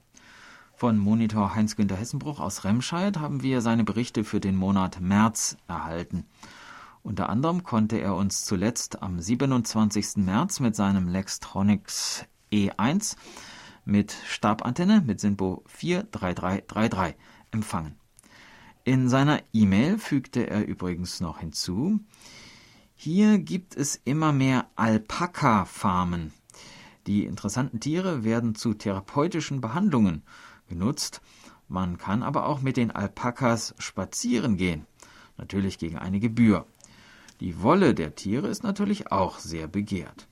Von 0.75 0.97
Monitor 0.97 1.55
Heinz-Günter 1.55 1.95
Hessenbruch 1.95 2.39
aus 2.39 2.63
Remscheid 2.65 3.19
haben 3.19 3.43
wir 3.43 3.61
seine 3.61 3.83
Berichte 3.83 4.23
für 4.23 4.39
den 4.39 4.55
Monat 4.55 4.99
März 4.99 5.57
erhalten. 5.67 6.25
Unter 7.03 7.29
anderem 7.29 7.63
konnte 7.63 7.97
er 7.97 8.15
uns 8.15 8.45
zuletzt 8.45 9.01
am 9.01 9.19
27. 9.19 10.17
März 10.17 10.59
mit 10.59 10.75
seinem 10.75 11.07
Lextronics 11.07 12.25
E1 12.51 13.15
mit 13.85 14.15
Stabantenne 14.27 15.01
mit 15.05 15.19
SINPO 15.19 15.63
43333 15.67 17.15
empfangen. 17.51 17.95
In 18.83 19.09
seiner 19.09 19.41
E-Mail 19.53 19.97
fügte 19.97 20.49
er 20.49 20.67
übrigens 20.67 21.21
noch 21.21 21.39
hinzu, 21.39 21.99
hier 22.95 23.39
gibt 23.39 23.75
es 23.75 23.99
immer 24.05 24.31
mehr 24.31 24.67
Alpaka-Farmen. 24.75 26.33
Die 27.07 27.25
interessanten 27.25 27.79
Tiere 27.79 28.23
werden 28.23 28.53
zu 28.53 28.75
therapeutischen 28.75 29.59
Behandlungen 29.59 30.21
genutzt. 30.69 31.21
Man 31.67 31.97
kann 31.97 32.21
aber 32.21 32.45
auch 32.45 32.61
mit 32.61 32.77
den 32.77 32.91
Alpakas 32.91 33.73
spazieren 33.79 34.55
gehen, 34.55 34.85
natürlich 35.37 35.79
gegen 35.79 35.97
eine 35.97 36.19
Gebühr. 36.19 36.67
Die 37.41 37.63
Wolle 37.63 37.95
der 37.95 38.13
Tiere 38.13 38.47
ist 38.47 38.63
natürlich 38.63 39.11
auch 39.11 39.39
sehr 39.39 39.67
begehrt. 39.67 40.27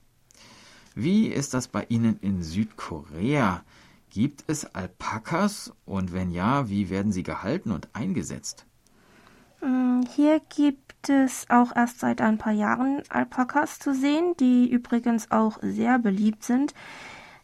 Wie 0.94 1.26
ist 1.26 1.54
das 1.54 1.66
bei 1.66 1.84
Ihnen 1.88 2.16
in 2.20 2.44
Südkorea? 2.44 3.64
Gibt 4.10 4.44
es 4.46 4.64
Alpakas 4.76 5.72
und 5.84 6.12
wenn 6.12 6.30
ja, 6.30 6.68
wie 6.68 6.88
werden 6.88 7.10
sie 7.10 7.24
gehalten 7.24 7.72
und 7.72 7.88
eingesetzt? 7.94 8.64
Mm, 9.60 10.02
hier 10.14 10.40
gibt 10.54 11.08
es 11.08 11.46
auch 11.48 11.74
erst 11.74 11.98
seit 11.98 12.20
ein 12.20 12.38
paar 12.38 12.52
Jahren 12.52 13.02
Alpakas 13.08 13.80
zu 13.80 13.92
sehen, 13.92 14.36
die 14.38 14.70
übrigens 14.70 15.32
auch 15.32 15.58
sehr 15.62 15.98
beliebt 15.98 16.44
sind. 16.44 16.74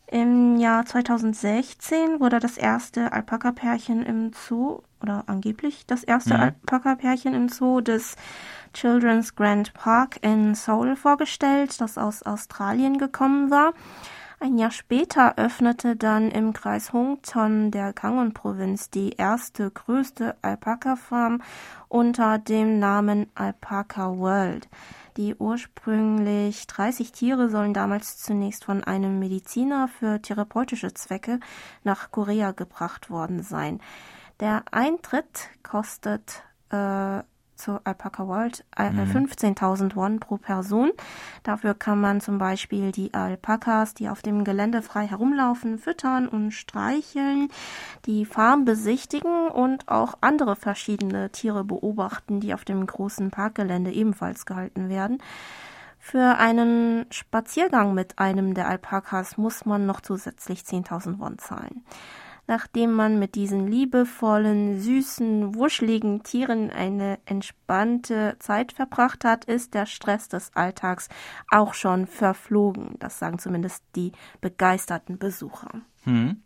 Im 0.08 0.56
Jahr 0.56 0.86
2016 0.86 2.20
wurde 2.20 2.38
das 2.38 2.56
erste 2.56 3.12
Alpaka-Pärchen 3.12 4.04
im 4.04 4.32
Zoo, 4.32 4.82
oder 5.02 5.24
angeblich 5.26 5.84
das 5.86 6.04
erste 6.04 6.34
mhm. 6.34 6.40
Alpaka-Pärchen 6.40 7.34
im 7.34 7.48
Zoo 7.48 7.80
des 7.80 8.16
Children's 8.72 9.34
Grand 9.34 9.74
Park 9.74 10.18
in 10.22 10.54
Seoul 10.54 10.94
vorgestellt, 10.94 11.80
das 11.80 11.98
aus 11.98 12.22
Australien 12.22 12.98
gekommen 12.98 13.50
war. 13.50 13.72
Ein 14.38 14.58
Jahr 14.58 14.70
später 14.70 15.38
öffnete 15.38 15.96
dann 15.96 16.30
im 16.30 16.52
Kreis 16.52 16.92
Hongton 16.92 17.70
der 17.70 17.94
Gangwon-Provinz 17.94 18.90
die 18.90 19.12
erste 19.12 19.70
größte 19.70 20.36
Alpaka-Farm 20.42 21.42
unter 21.88 22.38
dem 22.38 22.78
Namen 22.78 23.28
Alpaca 23.34 24.16
World. 24.18 24.68
Die 25.16 25.34
ursprünglich 25.34 26.66
30 26.66 27.10
Tiere 27.10 27.48
sollen 27.48 27.72
damals 27.72 28.18
zunächst 28.18 28.64
von 28.64 28.84
einem 28.84 29.18
Mediziner 29.18 29.88
für 29.88 30.20
therapeutische 30.20 30.92
Zwecke 30.92 31.40
nach 31.84 32.10
Korea 32.10 32.52
gebracht 32.52 33.08
worden 33.08 33.42
sein. 33.42 33.80
Der 34.40 34.64
Eintritt 34.72 35.48
kostet 35.62 36.42
äh, 36.70 37.22
zur 37.56 37.80
Alpaca 37.84 38.26
World 38.26 38.64
äh, 38.76 38.90
mhm. 38.90 39.26
15.000 39.26 39.96
Won 39.96 40.20
pro 40.20 40.36
Person. 40.36 40.92
Dafür 41.42 41.74
kann 41.74 42.00
man 42.00 42.20
zum 42.20 42.38
Beispiel 42.38 42.92
die 42.92 43.14
Alpakas, 43.14 43.94
die 43.94 44.08
auf 44.08 44.22
dem 44.22 44.44
Gelände 44.44 44.82
frei 44.82 45.06
herumlaufen, 45.06 45.78
füttern 45.78 46.28
und 46.28 46.52
streicheln, 46.52 47.48
die 48.04 48.24
Farm 48.24 48.64
besichtigen 48.64 49.48
und 49.48 49.88
auch 49.88 50.14
andere 50.20 50.56
verschiedene 50.56 51.30
Tiere 51.30 51.64
beobachten, 51.64 52.40
die 52.40 52.54
auf 52.54 52.64
dem 52.64 52.86
großen 52.86 53.30
Parkgelände 53.30 53.92
ebenfalls 53.92 54.46
gehalten 54.46 54.88
werden. 54.88 55.18
Für 55.98 56.38
einen 56.38 57.06
Spaziergang 57.10 57.92
mit 57.92 58.20
einem 58.20 58.54
der 58.54 58.68
Alpakas 58.68 59.38
muss 59.38 59.64
man 59.64 59.86
noch 59.86 60.00
zusätzlich 60.00 60.60
10.000 60.60 61.18
Won 61.18 61.38
zahlen. 61.38 61.84
Nachdem 62.48 62.92
man 62.92 63.18
mit 63.18 63.34
diesen 63.34 63.66
liebevollen, 63.66 64.80
süßen, 64.80 65.56
wuscheligen 65.56 66.22
Tieren 66.22 66.70
eine 66.70 67.18
entspannte 67.24 68.36
Zeit 68.38 68.72
verbracht 68.72 69.24
hat, 69.24 69.46
ist 69.46 69.74
der 69.74 69.86
Stress 69.86 70.28
des 70.28 70.54
Alltags 70.54 71.08
auch 71.50 71.74
schon 71.74 72.06
verflogen. 72.06 72.94
Das 73.00 73.18
sagen 73.18 73.38
zumindest 73.38 73.82
die 73.96 74.12
begeisterten 74.40 75.18
Besucher. 75.18 75.80
Hm. 76.04 76.42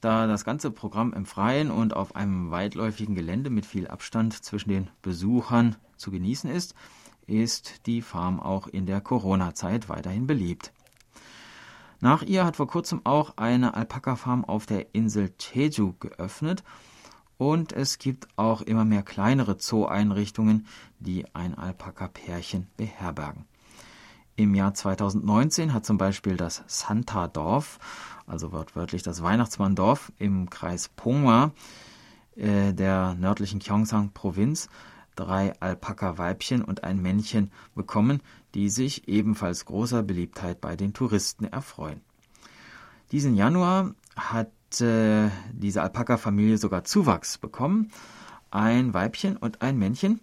Da 0.00 0.26
das 0.26 0.46
ganze 0.46 0.70
Programm 0.70 1.12
im 1.12 1.26
Freien 1.26 1.70
und 1.70 1.94
auf 1.94 2.16
einem 2.16 2.50
weitläufigen 2.50 3.14
Gelände 3.14 3.50
mit 3.50 3.66
viel 3.66 3.86
Abstand 3.86 4.32
zwischen 4.32 4.70
den 4.70 4.88
Besuchern 5.02 5.76
zu 5.96 6.10
genießen 6.10 6.48
ist, 6.50 6.74
ist 7.26 7.86
die 7.86 8.00
Farm 8.00 8.40
auch 8.40 8.66
in 8.66 8.86
der 8.86 9.02
Corona-Zeit 9.02 9.90
weiterhin 9.90 10.26
beliebt. 10.26 10.72
Nach 12.00 12.22
ihr 12.22 12.46
hat 12.46 12.56
vor 12.56 12.66
kurzem 12.66 13.02
auch 13.04 13.36
eine 13.36 13.74
Alpaka-Farm 13.74 14.44
auf 14.46 14.64
der 14.64 14.94
Insel 14.94 15.32
Jeju 15.38 15.92
geöffnet 16.00 16.64
und 17.36 17.72
es 17.72 17.98
gibt 17.98 18.26
auch 18.36 18.62
immer 18.62 18.86
mehr 18.86 19.02
kleinere 19.02 19.56
Zoo-Einrichtungen, 19.58 20.66
die 20.98 21.26
ein 21.34 21.56
Alpaka-Pärchen 21.56 22.68
beherbergen. 22.78 23.44
Im 24.36 24.54
Jahr 24.54 24.72
2019 24.72 25.74
hat 25.74 25.84
zum 25.84 25.98
Beispiel 25.98 26.38
das 26.38 26.62
Santa-Dorf, 26.66 27.78
also 28.26 28.52
wortwörtlich 28.52 29.02
das 29.02 29.22
Weihnachtsmanndorf 29.22 30.10
im 30.18 30.48
Kreis 30.48 30.88
Ponga 30.88 31.52
äh, 32.36 32.72
der 32.72 33.14
nördlichen 33.14 33.60
Gyeongsang-Provinz, 33.60 34.70
drei 35.20 35.52
Alpaka-Weibchen 35.60 36.64
und 36.64 36.82
ein 36.82 37.02
Männchen 37.02 37.52
bekommen, 37.74 38.22
die 38.54 38.70
sich 38.70 39.06
ebenfalls 39.06 39.66
großer 39.66 40.02
Beliebtheit 40.02 40.60
bei 40.60 40.76
den 40.76 40.94
Touristen 40.94 41.44
erfreuen. 41.44 42.00
Diesen 43.12 43.34
Januar 43.34 43.94
hat 44.16 44.80
äh, 44.80 45.28
diese 45.52 45.82
Alpaka-Familie 45.82 46.56
sogar 46.56 46.84
Zuwachs 46.84 47.38
bekommen. 47.38 47.90
Ein 48.50 48.94
Weibchen 48.94 49.36
und 49.36 49.62
ein 49.62 49.78
Männchen, 49.78 50.20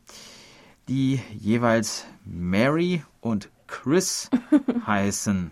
die 0.88 1.22
jeweils 1.38 2.06
Mary 2.26 3.04
und 3.22 3.50
Chris 3.68 4.30
heißen. 4.88 5.52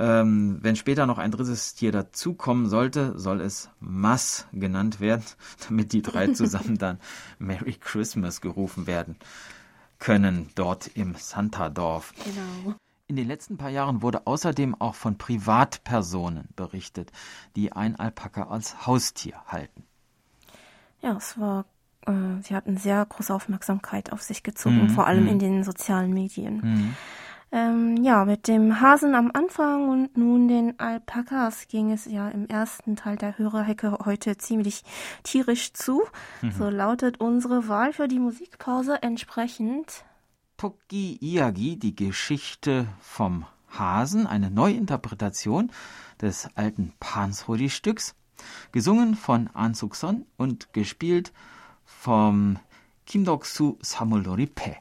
Ähm, 0.00 0.58
wenn 0.62 0.76
später 0.76 1.04
noch 1.04 1.18
ein 1.18 1.30
drittes 1.30 1.74
Tier 1.74 1.92
dazukommen 1.92 2.70
sollte, 2.70 3.18
soll 3.18 3.42
es 3.42 3.68
Mass 3.80 4.46
genannt 4.50 4.98
werden, 4.98 5.24
damit 5.68 5.92
die 5.92 6.00
drei 6.00 6.28
zusammen 6.32 6.78
dann 6.78 6.98
Merry 7.38 7.74
Christmas 7.74 8.40
gerufen 8.40 8.86
werden 8.86 9.16
können 9.98 10.48
dort 10.54 10.86
im 10.96 11.14
Santa-Dorf. 11.14 12.14
Genau. 12.24 12.74
In 13.06 13.16
den 13.16 13.28
letzten 13.28 13.58
paar 13.58 13.68
Jahren 13.68 14.00
wurde 14.00 14.26
außerdem 14.26 14.80
auch 14.80 14.94
von 14.94 15.18
Privatpersonen 15.18 16.48
berichtet, 16.56 17.12
die 17.54 17.72
ein 17.72 17.96
Alpaka 17.96 18.44
als 18.44 18.86
Haustier 18.86 19.34
halten. 19.48 19.84
Ja, 21.02 21.16
es 21.16 21.38
war, 21.38 21.66
äh, 22.06 22.40
sie 22.40 22.54
hatten 22.56 22.78
sehr 22.78 23.04
große 23.04 23.34
Aufmerksamkeit 23.34 24.12
auf 24.12 24.22
sich 24.22 24.42
gezogen, 24.42 24.84
mhm. 24.84 24.90
vor 24.90 25.06
allem 25.06 25.24
mhm. 25.24 25.30
in 25.30 25.38
den 25.38 25.64
sozialen 25.64 26.14
Medien. 26.14 26.60
Mhm. 26.62 26.96
Ähm, 27.52 27.96
ja, 28.04 28.24
mit 28.24 28.46
dem 28.46 28.80
Hasen 28.80 29.16
am 29.16 29.30
Anfang 29.34 29.88
und 29.88 30.16
nun 30.16 30.46
den 30.46 30.78
Alpakas 30.78 31.66
ging 31.66 31.90
es 31.90 32.04
ja 32.04 32.28
im 32.28 32.46
ersten 32.46 32.94
Teil 32.94 33.16
der 33.16 33.38
Hörerhecke 33.38 33.98
heute 34.04 34.36
ziemlich 34.36 34.84
tierisch 35.24 35.72
zu. 35.72 36.02
Mhm. 36.42 36.52
So 36.52 36.70
lautet 36.70 37.20
unsere 37.20 37.66
Wahl 37.66 37.92
für 37.92 38.06
die 38.06 38.20
Musikpause 38.20 39.02
entsprechend. 39.02 40.04
Toki 40.56 41.18
Iagi, 41.20 41.76
die 41.76 41.96
Geschichte 41.96 42.86
vom 43.00 43.46
Hasen, 43.68 44.26
eine 44.26 44.50
Neuinterpretation 44.50 45.72
des 46.20 46.48
alten 46.54 46.92
Pansrodi-Stücks, 47.00 48.14
gesungen 48.70 49.16
von 49.16 49.48
An 49.54 49.74
Suk-son 49.74 50.26
und 50.36 50.72
gespielt 50.72 51.32
vom 51.84 52.58
Kim 53.06 53.24
Dok-su 53.24 53.76
Samulori 53.80 54.46
Pe 54.46 54.76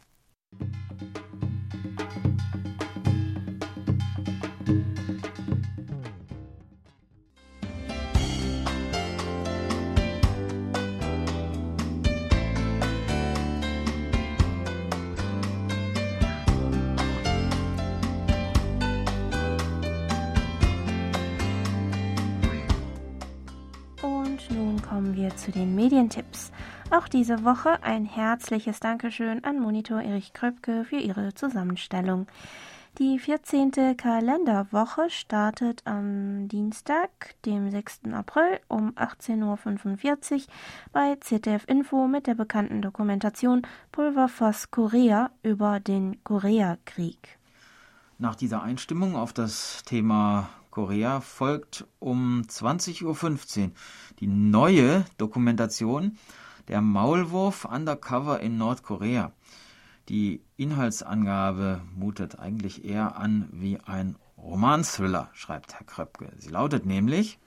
nun 24.52 24.82
kommen 24.82 25.16
wir 25.16 25.36
zu 25.36 25.52
den 25.52 25.76
Medientipps. 25.76 26.52
Auch 26.92 27.08
diese 27.08 27.46
Woche 27.46 27.84
ein 27.84 28.06
herzliches 28.06 28.80
Dankeschön 28.80 29.44
an 29.44 29.60
Monitor 29.60 30.02
Erich 30.02 30.34
Kröpke 30.34 30.84
für 30.86 30.98
ihre 30.98 31.36
Zusammenstellung. 31.36 32.26
Die 32.98 33.20
14. 33.20 33.96
Kalenderwoche 33.96 35.12
startet 35.12 35.84
am 35.86 36.48
Dienstag, 36.48 37.36
dem 37.46 37.70
6. 37.70 38.12
April 38.12 38.60
um 38.68 38.90
18.45 38.94 40.34
Uhr 40.34 40.42
bei 40.92 41.16
ZDF 41.22 41.64
Info 41.68 42.08
mit 42.08 42.26
der 42.26 42.34
bekannten 42.34 42.82
Dokumentation 42.82 43.62
Pulverfass 43.92 44.72
Korea 44.72 45.30
über 45.44 45.80
den 45.80 46.24
Koreakrieg. 46.24 47.38
Nach 48.18 48.34
dieser 48.34 48.64
Einstimmung 48.64 49.16
auf 49.16 49.32
das 49.32 49.84
Thema 49.86 50.50
Korea 50.72 51.22
folgt 51.22 51.86
um 52.00 52.42
20.15 52.42 53.64
Uhr 53.64 53.72
die 54.20 54.28
neue 54.28 55.06
Dokumentation 55.20 56.18
Der 56.70 56.82
Maulwurf 56.82 57.66
Undercover 57.66 58.42
in 58.42 58.60
Nordkorea. 58.60 59.32
Die 60.08 60.44
Inhaltsangabe 60.56 61.82
mutet 61.96 62.38
eigentlich 62.38 62.86
eher 62.86 63.18
an 63.18 63.50
wie 63.52 63.80
ein 63.80 64.18
Roman-Thriller, 64.38 65.32
schreibt 65.34 65.74
Herr 65.74 65.88
Kröpke. 65.88 66.32
Sie 66.38 66.50
lautet 66.50 66.86
nämlich 66.86 67.40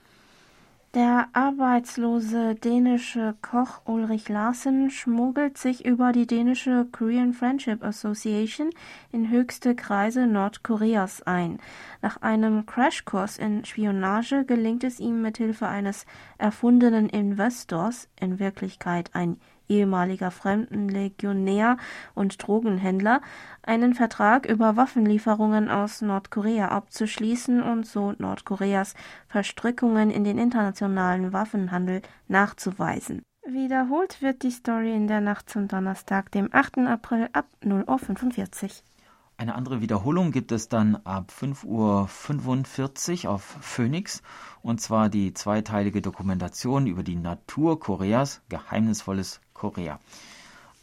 der 0.95 1.29
arbeitslose 1.33 2.55
dänische 2.55 3.35
Koch 3.41 3.81
Ulrich 3.87 4.29
Larsen 4.29 4.91
schmuggelt 4.91 5.57
sich 5.57 5.87
über 5.87 6.13
die 6.13 6.27
dänische 6.27 6.87
Korean 6.93 7.33
Friendship 7.33 7.83
Association 7.83 8.69
in 9.11 9.31
höchste 9.31 9.75
Kreise 9.75 10.27
Nordkoreas 10.27 11.23
ein. 11.23 11.61
Nach 12.03 12.21
einem 12.21 12.67
Crashkurs 12.67 13.39
in 13.39 13.65
Spionage 13.65 14.45
gelingt 14.45 14.85
es 14.85 15.01
ihm 15.01 15.23
mithilfe 15.23 15.67
eines 15.67 16.05
erfundenen 16.37 17.09
Investors, 17.09 18.09
in 18.21 18.39
Wirklichkeit 18.39 19.11
ein 19.15 19.39
ehemaliger 19.73 20.31
Fremdenlegionär 20.31 21.77
und 22.15 22.47
Drogenhändler, 22.47 23.21
einen 23.63 23.95
Vertrag 23.95 24.47
über 24.47 24.77
Waffenlieferungen 24.77 25.71
aus 25.71 26.03
Nordkorea 26.03 26.69
abzuschließen 26.69 27.63
und 27.63 27.87
so 27.87 28.13
Nordkoreas 28.19 28.95
Verstrickungen 29.29 30.11
in 30.11 30.25
den 30.25 30.39
internationalen 30.39 31.33
Waffenhandel 31.33 32.03
nachzuweisen. 32.29 33.23
Wiederholt 33.45 34.23
wird 34.23 34.45
die 34.45 34.51
Story 34.51 34.95
in 34.95 35.09
der 35.09 35.21
Nacht 35.21 35.51
zum 35.51 35.67
Donnerstag, 35.67 36.31
dem 36.31 36.49
8. 36.53 36.79
April 36.79 37.29
ab 37.33 37.47
0.45 37.63 38.65
Uhr. 38.65 38.92
Eine 39.37 39.55
andere 39.55 39.81
Wiederholung 39.81 40.31
gibt 40.31 40.53
es 40.53 40.69
dann 40.69 40.97
ab 41.05 41.33
5.45 41.37 43.25
Uhr 43.25 43.31
auf 43.33 43.43
Phoenix, 43.43 44.23
und 44.63 44.81
zwar 44.81 45.09
die 45.09 45.35
zweiteilige 45.35 46.01
Dokumentation 46.01 46.87
über 46.87 47.03
die 47.03 47.17
Natur 47.17 47.81
Koreas, 47.81 48.43
Geheimnisvolles 48.49 49.41
Korea. 49.55 49.99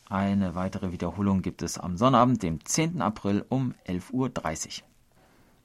Eine 0.09 0.55
weitere 0.55 0.91
Wiederholung 0.91 1.41
gibt 1.41 1.61
es 1.61 1.77
am 1.77 1.95
Sonnabend, 1.95 2.41
dem 2.41 2.65
10. 2.65 3.01
April 3.01 3.45
um 3.47 3.75
11.30 3.87 4.81
Uhr. 4.81 4.88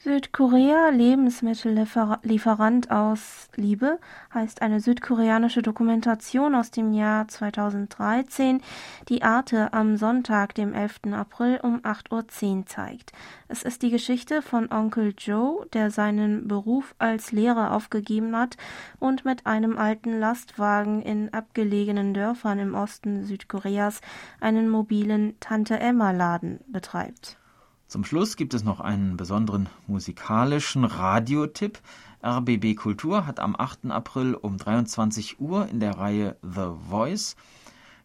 Südkorea, 0.05 0.91
Lebensmittellieferant 0.91 2.91
aus 2.91 3.49
Liebe, 3.57 3.99
heißt 4.35 4.61
eine 4.61 4.81
südkoreanische 4.81 5.63
Dokumentation 5.63 6.55
aus 6.55 6.71
dem 6.71 6.93
Jahr 6.93 7.27
2013, 7.27 8.61
die 9.09 9.23
Arte 9.23 9.73
am 9.73 9.97
Sonntag, 9.97 10.55
dem 10.57 10.75
11. 10.75 11.15
April 11.15 11.59
um 11.63 11.81
8.10 11.81 12.13
Uhr 12.13 12.27
zeigt. 12.67 13.13
Es 13.49 13.63
ist 13.63 13.81
die 13.81 13.89
Geschichte 13.89 14.43
von 14.43 14.71
Onkel 14.71 15.15
Joe, 15.17 15.65
der 15.73 15.91
seinen 15.91 16.49
Beruf 16.49 16.95
als 16.99 17.33
Lehrer 17.33 17.73
aufgegeben 17.73 18.37
hat 18.37 18.59
und 19.01 19.25
mit 19.25 19.47
einem 19.47 19.79
alten 19.79 20.21
Lastwagen 20.21 21.01
in 21.01 21.33
abgelegenen 21.33 22.13
Dörfern 22.13 22.59
im 22.59 22.75
Osten 22.75 23.25
Südkoreas 23.25 24.03
einen 24.39 24.69
mobilen 24.69 25.41
Tante-Emma-Laden 25.41 26.61
betreibt. 26.67 27.39
Zum 27.87 28.05
Schluss 28.05 28.37
gibt 28.37 28.55
es 28.55 28.65
noch 28.65 28.81
einen 28.81 29.17
besonderen 29.17 29.69
musikalischen 29.87 30.85
Radiotipp. 30.85 31.79
RBB 32.25 32.77
Kultur 32.77 33.27
hat 33.27 33.41
am 33.41 33.55
8. 33.57 33.91
April 33.91 34.35
um 34.35 34.57
23 34.57 35.41
Uhr 35.41 35.69
in 35.69 35.81
der 35.81 35.99
Reihe 35.99 36.37
The 36.43 36.73
Voice 36.89 37.37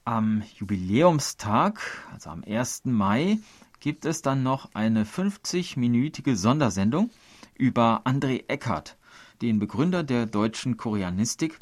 Am 0.04 0.42
Jubiläumstag, 0.56 1.80
also 2.12 2.30
am 2.30 2.42
1. 2.44 2.86
Mai, 2.86 3.38
gibt 3.78 4.04
es 4.04 4.22
dann 4.22 4.42
noch 4.42 4.70
eine 4.74 5.04
50-minütige 5.04 6.34
Sondersendung 6.34 7.10
über 7.56 8.02
André 8.04 8.48
Eckert, 8.48 8.96
den 9.42 9.58
Begründer 9.58 10.04
der 10.04 10.26
deutschen 10.26 10.76
Koreanistik 10.76 11.58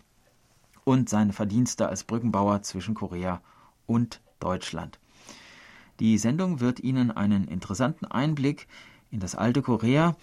und 0.84 1.08
seine 1.08 1.32
Verdienste 1.32 1.88
als 1.88 2.04
Brückenbauer 2.04 2.62
zwischen 2.62 2.94
Korea 2.94 3.40
und 3.86 4.20
Deutschland. 4.38 5.00
Die 5.98 6.18
Sendung 6.18 6.60
wird 6.60 6.80
Ihnen 6.80 7.10
einen 7.10 7.48
interessanten 7.48 8.06
Einblick 8.06 8.68
in 9.10 9.20
das 9.20 9.34
alte 9.34 9.62
Korea 9.62 10.14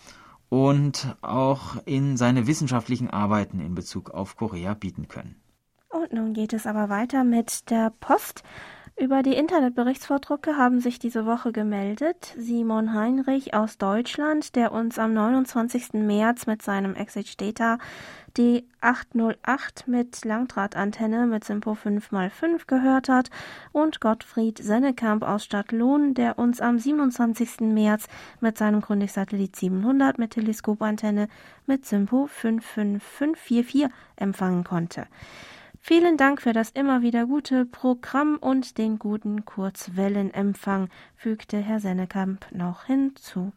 und 0.49 1.15
auch 1.21 1.75
in 1.85 2.15
seine 2.15 2.47
wissenschaftlichen 2.47 3.09
Arbeiten 3.09 3.59
in 3.59 3.75
Bezug 3.75 4.11
auf 4.11 4.37
Korea 4.37 4.73
bieten 4.73 5.07
können. 5.07 5.35
Und 5.89 6.13
nun 6.13 6.33
geht 6.33 6.53
es 6.53 6.67
aber 6.67 6.89
weiter 6.89 7.23
mit 7.23 7.69
der 7.69 7.91
Post. 7.99 8.43
Über 8.99 9.21
die 9.21 9.35
Internetberichtsvordrucke 9.35 10.57
haben 10.57 10.79
sich 10.79 10.97
diese 10.97 11.27
Woche 11.27 11.51
gemeldet 11.51 12.33
Simon 12.35 12.95
Heinrich 12.95 13.53
aus 13.53 13.77
Deutschland, 13.77 14.55
der 14.55 14.71
uns 14.71 14.97
am 14.97 15.13
29. 15.13 15.93
März 15.93 16.47
mit 16.47 16.63
seinem 16.63 16.95
XH 16.95 17.37
Data 17.37 17.77
D808 18.35 19.83
mit 19.85 20.25
Langdrahtantenne 20.25 21.27
mit 21.27 21.43
Simpo 21.43 21.73
5x5 21.73 22.65
gehört 22.65 23.07
hat 23.07 23.29
und 23.71 24.01
Gottfried 24.01 24.57
Sennekamp 24.57 25.23
aus 25.23 25.43
Stadtlohn, 25.43 26.15
der 26.15 26.39
uns 26.39 26.59
am 26.59 26.79
27. 26.79 27.59
März 27.59 28.07
mit 28.41 28.57
seinem 28.57 28.81
Grundig-Satellit 28.81 29.55
700 29.55 30.17
mit 30.17 30.31
Teleskopantenne 30.31 31.27
mit 31.67 31.85
Simpo 31.85 32.25
55544 32.25 33.89
empfangen 34.15 34.63
konnte. 34.63 35.05
Vielen 35.89 36.17
Dank 36.17 36.41
für 36.41 36.51
das 36.51 36.71
immer 36.71 37.01
wieder 37.01 37.27
gute 37.27 37.65
Programm 37.65 38.35
und 38.41 38.77
den 38.77 38.99
guten 38.99 39.45
Kurzwellenempfang, 39.45 40.89
fügte 41.15 41.59
Herr 41.59 41.79
Sennekamp 41.79 42.45
noch 42.51 42.83
hinzu. 42.83 43.53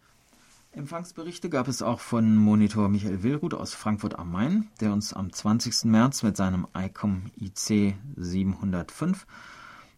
Empfangsberichte 0.71 1.51
gab 1.51 1.67
es 1.67 1.83
auch 1.83 1.99
von 1.99 2.37
Monitor 2.37 2.89
Michael 2.89 3.25
Willruth 3.25 3.55
aus 3.55 3.75
Frankfurt 3.75 4.17
am 4.17 4.31
Main, 4.31 4.69
der 4.81 4.93
uns 4.93 5.13
am 5.13 5.33
20. 5.33 5.87
März 5.87 6.23
mit 6.23 6.37
seinem 6.37 6.69
ICOM 6.73 7.33
IC 7.37 7.97
705 8.15 9.27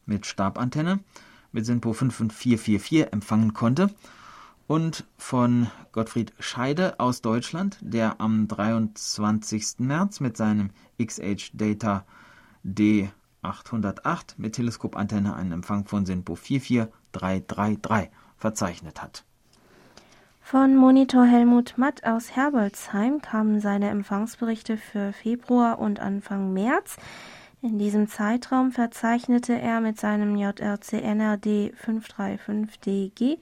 mit 0.07 0.25
Stabantenne 0.25 1.01
mit 1.53 1.67
SINPO 1.67 1.93
55444 1.93 3.13
empfangen 3.13 3.53
konnte 3.53 3.91
und 4.67 5.05
von 5.19 5.67
Gottfried 5.93 6.33
Scheide 6.39 6.99
aus 6.99 7.21
Deutschland, 7.21 7.77
der 7.83 8.23
am 8.23 8.49
23. 8.49 9.81
März 9.81 10.21
mit 10.21 10.39
seinem 10.39 10.71
XH 10.99 11.51
Data 11.53 12.07
D808 12.65 14.35
mit 14.37 14.55
Teleskopantenne 14.55 15.35
einen 15.35 15.53
Empfang 15.53 15.85
von 15.87 16.07
SINPO 16.07 16.35
44333 16.35 18.11
verzeichnet 18.37 19.03
hat. 19.03 19.25
Von 20.41 20.77
Monitor 20.77 21.25
Helmut 21.25 21.79
Matt 21.79 22.05
aus 22.05 22.37
Herbolzheim 22.37 23.23
kamen 23.23 23.61
seine 23.61 23.89
Empfangsberichte 23.91 24.77
für 24.77 25.13
Februar 25.13 25.79
und 25.79 26.01
Anfang 26.01 26.53
März. 26.53 26.97
In 27.63 27.79
diesem 27.79 28.09
Zeitraum 28.09 28.73
verzeichnete 28.73 29.55
er 29.59 29.81
mit 29.81 29.99
seinem 29.99 30.37
JRC 30.37 30.95
NRD 30.95 31.73
535DG 31.75 33.39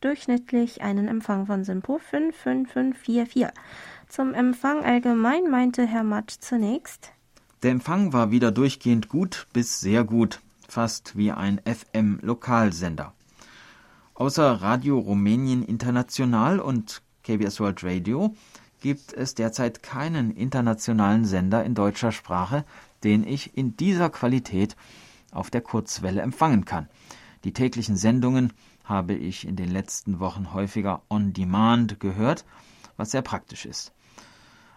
durchschnittlich 0.00 0.82
einen 0.82 1.06
Empfang 1.06 1.46
von 1.46 1.64
Simpo 1.64 1.98
55544. 1.98 3.48
Zum 4.08 4.32
Empfang 4.32 4.84
allgemein 4.84 5.50
meinte 5.50 5.86
Herr 5.86 6.04
Matt 6.04 6.30
zunächst. 6.30 7.12
Der 7.64 7.72
Empfang 7.72 8.12
war 8.12 8.30
wieder 8.30 8.52
durchgehend 8.52 9.08
gut 9.08 9.48
bis 9.52 9.80
sehr 9.80 10.04
gut, 10.04 10.40
fast 10.68 11.16
wie 11.16 11.32
ein 11.32 11.60
FM-Lokalsender. 11.64 13.12
Außer 14.14 14.62
Radio 14.62 15.00
Rumänien 15.00 15.64
International 15.64 16.60
und 16.60 17.02
KBS 17.24 17.58
World 17.58 17.82
Radio 17.82 18.36
gibt 18.80 19.12
es 19.12 19.34
derzeit 19.34 19.82
keinen 19.82 20.30
internationalen 20.30 21.24
Sender 21.24 21.64
in 21.64 21.74
deutscher 21.74 22.12
Sprache, 22.12 22.64
den 23.02 23.26
ich 23.26 23.56
in 23.56 23.76
dieser 23.76 24.08
Qualität 24.08 24.76
auf 25.32 25.50
der 25.50 25.60
Kurzwelle 25.60 26.22
empfangen 26.22 26.64
kann. 26.64 26.88
Die 27.42 27.52
täglichen 27.52 27.96
Sendungen 27.96 28.52
habe 28.84 29.14
ich 29.14 29.44
in 29.44 29.56
den 29.56 29.72
letzten 29.72 30.20
Wochen 30.20 30.54
häufiger 30.54 31.02
on 31.10 31.32
demand 31.32 31.98
gehört, 31.98 32.44
was 32.96 33.10
sehr 33.10 33.22
praktisch 33.22 33.66
ist. 33.66 33.92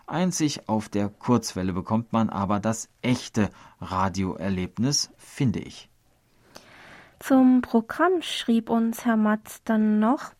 Einzig 0.07 0.67
auf 0.67 0.89
der 0.89 1.09
Kurzwelle 1.09 1.73
bekommt 1.73 2.13
man 2.13 2.29
aber 2.29 2.59
das 2.59 2.89
echte 3.01 3.49
Radioerlebnis, 3.79 5.11
finde 5.17 5.59
ich. 5.59 5.89
Zum 7.19 7.61
Programm 7.61 8.21
schrieb 8.21 8.69
uns 8.69 9.05
Herr 9.05 9.17
Matz 9.17 9.61
dann 9.63 9.99
noch, 9.99 10.31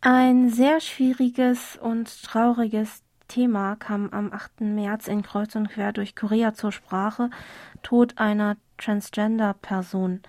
ein 0.00 0.50
sehr 0.50 0.80
schwieriges 0.80 1.78
und 1.80 2.22
trauriges 2.24 3.02
Thema 3.28 3.76
kam 3.76 4.10
am 4.10 4.32
8. 4.32 4.60
März 4.60 5.08
in 5.08 5.22
Kreuz 5.22 5.54
und 5.54 5.70
Quer 5.70 5.92
durch 5.92 6.14
Korea 6.14 6.52
zur 6.52 6.72
Sprache, 6.72 7.30
Tod 7.82 8.18
einer 8.18 8.56
Transgender-Person. 8.78 10.20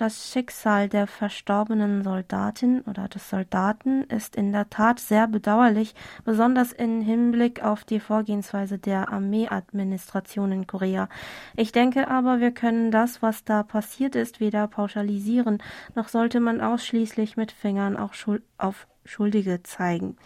Das 0.00 0.32
Schicksal 0.32 0.88
der 0.88 1.06
verstorbenen 1.06 2.02
Soldatin 2.02 2.80
oder 2.86 3.06
des 3.06 3.28
Soldaten 3.28 4.04
ist 4.04 4.34
in 4.34 4.50
der 4.50 4.70
Tat 4.70 4.98
sehr 4.98 5.28
bedauerlich, 5.28 5.94
besonders 6.24 6.72
im 6.72 7.02
Hinblick 7.02 7.62
auf 7.62 7.84
die 7.84 8.00
Vorgehensweise 8.00 8.78
der 8.78 9.10
Armeeadministration 9.12 10.52
in 10.52 10.66
Korea. 10.66 11.10
Ich 11.54 11.72
denke 11.72 12.08
aber, 12.08 12.40
wir 12.40 12.52
können 12.52 12.90
das, 12.90 13.20
was 13.20 13.44
da 13.44 13.62
passiert 13.62 14.14
ist, 14.16 14.40
weder 14.40 14.68
pauschalisieren, 14.68 15.62
noch 15.94 16.08
sollte 16.08 16.40
man 16.40 16.62
ausschließlich 16.62 17.36
mit 17.36 17.52
Fingern 17.52 17.98
auf 17.98 18.86
Schuldige 19.04 19.62
zeigen. 19.64 20.16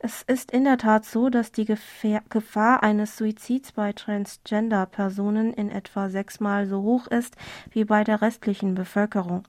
Es 0.00 0.22
ist 0.22 0.52
in 0.52 0.62
der 0.62 0.78
Tat 0.78 1.04
so, 1.04 1.28
dass 1.28 1.50
die 1.50 1.64
Gefahr 1.64 2.84
eines 2.84 3.16
Suizids 3.16 3.72
bei 3.72 3.92
Transgender-Personen 3.92 5.52
in 5.52 5.70
etwa 5.70 6.08
sechsmal 6.08 6.68
so 6.68 6.82
hoch 6.82 7.08
ist 7.08 7.36
wie 7.72 7.84
bei 7.84 8.04
der 8.04 8.22
restlichen 8.22 8.76
Bevölkerung. 8.76 9.42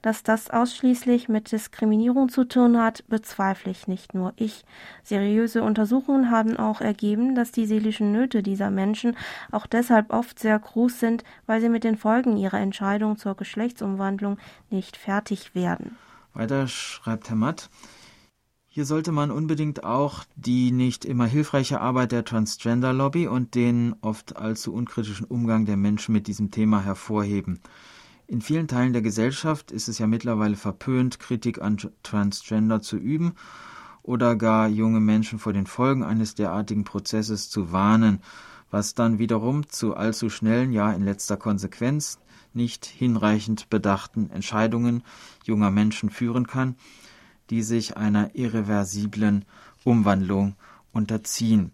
Dass 0.00 0.22
das 0.22 0.48
ausschließlich 0.48 1.28
mit 1.28 1.52
Diskriminierung 1.52 2.30
zu 2.30 2.44
tun 2.44 2.80
hat, 2.80 3.04
bezweifle 3.08 3.70
ich 3.70 3.86
nicht 3.86 4.14
nur 4.14 4.32
ich. 4.36 4.64
Seriöse 5.02 5.62
Untersuchungen 5.62 6.30
haben 6.30 6.56
auch 6.56 6.80
ergeben, 6.80 7.34
dass 7.34 7.52
die 7.52 7.66
seelischen 7.66 8.12
Nöte 8.12 8.42
dieser 8.42 8.70
Menschen 8.70 9.14
auch 9.50 9.66
deshalb 9.66 10.10
oft 10.10 10.38
sehr 10.38 10.58
groß 10.58 11.00
sind, 11.00 11.22
weil 11.44 11.60
sie 11.60 11.68
mit 11.68 11.84
den 11.84 11.98
Folgen 11.98 12.38
ihrer 12.38 12.58
Entscheidung 12.58 13.18
zur 13.18 13.36
Geschlechtsumwandlung 13.36 14.38
nicht 14.70 14.96
fertig 14.96 15.54
werden. 15.54 15.98
Weiter 16.32 16.66
schreibt 16.66 17.28
Herr 17.28 17.36
Matt, 17.36 17.68
hier 18.74 18.86
sollte 18.86 19.12
man 19.12 19.30
unbedingt 19.30 19.84
auch 19.84 20.24
die 20.34 20.72
nicht 20.72 21.04
immer 21.04 21.26
hilfreiche 21.26 21.82
Arbeit 21.82 22.10
der 22.10 22.24
Transgender-Lobby 22.24 23.26
und 23.26 23.54
den 23.54 23.94
oft 24.00 24.36
allzu 24.36 24.72
unkritischen 24.72 25.26
Umgang 25.26 25.66
der 25.66 25.76
Menschen 25.76 26.14
mit 26.14 26.26
diesem 26.26 26.50
Thema 26.50 26.82
hervorheben. 26.82 27.60
In 28.26 28.40
vielen 28.40 28.68
Teilen 28.68 28.94
der 28.94 29.02
Gesellschaft 29.02 29.72
ist 29.72 29.88
es 29.88 29.98
ja 29.98 30.06
mittlerweile 30.06 30.56
verpönt, 30.56 31.20
Kritik 31.20 31.60
an 31.60 31.76
Transgender 32.02 32.80
zu 32.80 32.96
üben 32.96 33.34
oder 34.02 34.36
gar 34.36 34.68
junge 34.68 35.00
Menschen 35.00 35.38
vor 35.38 35.52
den 35.52 35.66
Folgen 35.66 36.02
eines 36.02 36.34
derartigen 36.34 36.84
Prozesses 36.84 37.50
zu 37.50 37.72
warnen, 37.72 38.20
was 38.70 38.94
dann 38.94 39.18
wiederum 39.18 39.68
zu 39.68 39.96
allzu 39.96 40.30
schnellen, 40.30 40.72
ja 40.72 40.90
in 40.94 41.04
letzter 41.04 41.36
Konsequenz 41.36 42.20
nicht 42.54 42.86
hinreichend 42.86 43.68
bedachten 43.68 44.30
Entscheidungen 44.30 45.02
junger 45.44 45.70
Menschen 45.70 46.08
führen 46.08 46.46
kann, 46.46 46.76
die 47.52 47.62
sich 47.62 47.98
einer 47.98 48.34
irreversiblen 48.34 49.44
Umwandlung 49.84 50.56
unterziehen. 50.90 51.70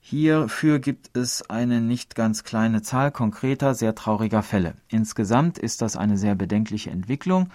Hierfür 0.00 0.80
gibt 0.80 1.16
es 1.16 1.48
eine 1.48 1.80
nicht 1.80 2.14
ganz 2.14 2.44
kleine 2.44 2.82
Zahl 2.82 3.10
konkreter, 3.10 3.74
sehr 3.74 3.94
trauriger 3.94 4.42
Fälle. 4.42 4.74
Insgesamt 4.88 5.56
ist 5.56 5.80
das 5.80 5.96
eine 5.96 6.18
sehr 6.18 6.34
bedenkliche 6.34 6.90
Entwicklung 6.90 7.48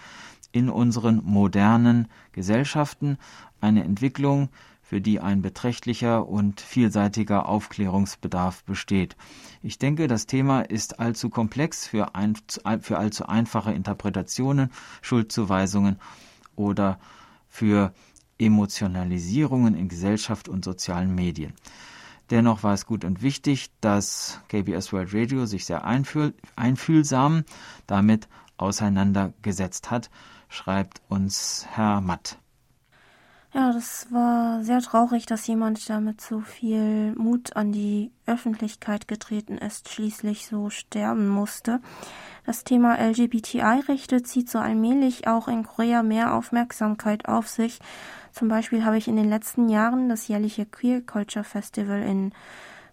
in 0.52 0.67
unseren 0.67 1.21
modernen 1.23 2.08
Gesellschaften, 2.32 3.19
eine 3.62 3.84
Entwicklung, 3.84 4.50
für 4.82 5.00
die 5.00 5.19
ein 5.19 5.43
beträchtlicher 5.43 6.28
und 6.28 6.60
vielseitiger 6.60 7.47
Aufklärungsbedarf 7.47 8.63
besteht. 8.63 9.15
Ich 9.62 9.78
denke, 9.78 10.08
das 10.08 10.26
Thema 10.26 10.62
ist 10.62 11.00
allzu 11.00 11.30
komplex 11.30 11.86
für, 11.86 12.15
ein, 12.15 12.36
für 12.82 12.97
allzu 12.97 13.28
einfache 13.28 13.73
Interpretationen, 13.73 14.71
Schuldzuweisungen 15.04 15.97
oder 16.56 16.97
für 17.58 17.91
Emotionalisierungen 18.38 19.76
in 19.76 19.88
Gesellschaft 19.88 20.48
und 20.48 20.63
sozialen 20.63 21.15
Medien. 21.15 21.54
Dennoch 22.30 22.62
war 22.62 22.76
es 22.76 22.86
gut 22.86 23.04
und 23.04 23.24
wichtig, 23.24 23.72
dass 23.82 24.41
KBS 24.48 24.93
World 24.93 25.12
Radio 25.12 25.48
sich 25.48 25.65
sehr 25.65 25.84
einfühl 25.84 26.36
einfühlsam 26.56 27.46
damit 27.88 28.28
auseinandergesetzt 28.58 29.89
hat, 29.89 30.12
schreibt 30.50 31.02
uns 31.08 31.65
Herr 31.72 32.00
Matt. 32.00 32.38
Ja, 33.58 33.74
das 33.74 34.06
war 34.12 34.63
sehr 34.63 34.82
traurig, 34.82 35.26
dass 35.26 35.48
jemand, 35.48 35.89
der 35.89 36.00
mit 36.00 36.22
so 36.22 36.41
viel 36.41 37.15
Mut 37.15 37.56
an 37.56 37.72
die 37.72 38.12
Öffentlichkeit 38.28 39.08
getreten 39.08 39.58
ist, 39.58 39.89
schließlich 39.89 40.46
so 40.46 40.70
sterben 40.70 41.28
musste. 41.28 41.80
Das 42.46 42.63
Thema 42.63 43.00
LGBTI-Rechte 43.00 44.22
zieht 44.22 44.48
so 44.48 44.60
allmählich 44.60 45.28
auch 45.28 45.48
in 45.48 45.63
Korea 45.63 46.04
mehr 46.04 46.36
Aufmerksamkeit 46.36 47.28
auf 47.28 47.48
sich. 47.48 47.80
Zum 48.32 48.48
Beispiel 48.48 48.86
habe 48.86 49.00
ich 49.00 49.08
in 49.08 49.15
den 49.15 49.28
letzten 49.28 49.70
Jahren 49.70 50.08
das 50.08 50.28
jährliche 50.28 50.67
Queer 50.67 51.02
Culture 51.02 51.43
Festival 51.43 52.04
in 52.04 52.34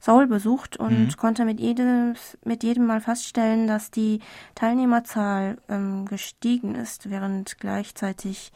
Seoul 0.00 0.27
besucht 0.27 0.79
und 0.79 1.09
mhm. 1.09 1.16
konnte 1.18 1.44
mit 1.44 1.61
jedem, 1.61 2.14
mit 2.42 2.62
jedem 2.62 2.87
Mal 2.87 3.03
feststellen, 3.03 3.66
dass 3.66 3.90
die 3.90 4.20
Teilnehmerzahl 4.55 5.59
ähm, 5.68 6.07
gestiegen 6.07 6.74
ist, 6.74 7.11
während 7.11 7.61
gleichzeitig 7.61 8.50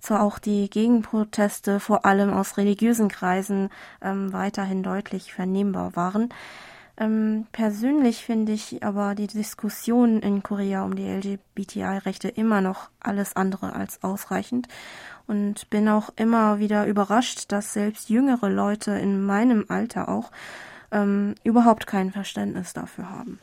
zwar 0.00 0.22
auch 0.22 0.38
die 0.38 0.68
Gegenproteste 0.68 1.80
vor 1.80 2.04
allem 2.04 2.32
aus 2.32 2.56
religiösen 2.56 3.08
Kreisen 3.08 3.70
ähm, 4.02 4.32
weiterhin 4.32 4.82
deutlich 4.82 5.32
vernehmbar 5.32 5.96
waren. 5.96 6.30
Ähm, 6.96 7.46
persönlich 7.52 8.24
finde 8.24 8.52
ich 8.52 8.84
aber 8.84 9.14
die 9.14 9.26
Diskussion 9.26 10.20
in 10.20 10.42
Korea 10.42 10.84
um 10.84 10.94
die 10.94 11.08
LGBTI-Rechte 11.08 12.28
immer 12.28 12.60
noch 12.60 12.90
alles 13.00 13.36
andere 13.36 13.74
als 13.74 14.02
ausreichend 14.02 14.68
und 15.26 15.70
bin 15.70 15.88
auch 15.88 16.10
immer 16.16 16.58
wieder 16.58 16.86
überrascht, 16.86 17.52
dass 17.52 17.72
selbst 17.72 18.10
jüngere 18.10 18.50
Leute 18.50 18.92
in 18.92 19.22
meinem 19.22 19.64
Alter 19.68 20.08
auch 20.08 20.30
ähm, 20.90 21.36
überhaupt 21.42 21.86
kein 21.86 22.12
Verständnis 22.12 22.72
dafür 22.74 23.08
haben. 23.08 23.38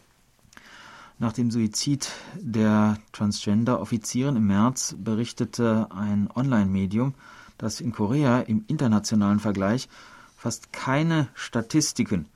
Nach 1.19 1.33
dem 1.33 1.49
Suizid 1.49 2.11
der 2.39 2.99
Transgender-Offizierin 3.11 4.35
im 4.35 4.45
März 4.45 4.95
berichtete 4.99 5.87
ein 5.89 6.29
Online-Medium, 6.35 7.15
dass 7.57 7.81
in 7.81 7.91
Korea 7.91 8.41
im 8.41 8.65
internationalen 8.67 9.39
Vergleich 9.39 9.89
fast 10.35 10.71
keine 10.71 11.27
Statistiken 11.33 12.27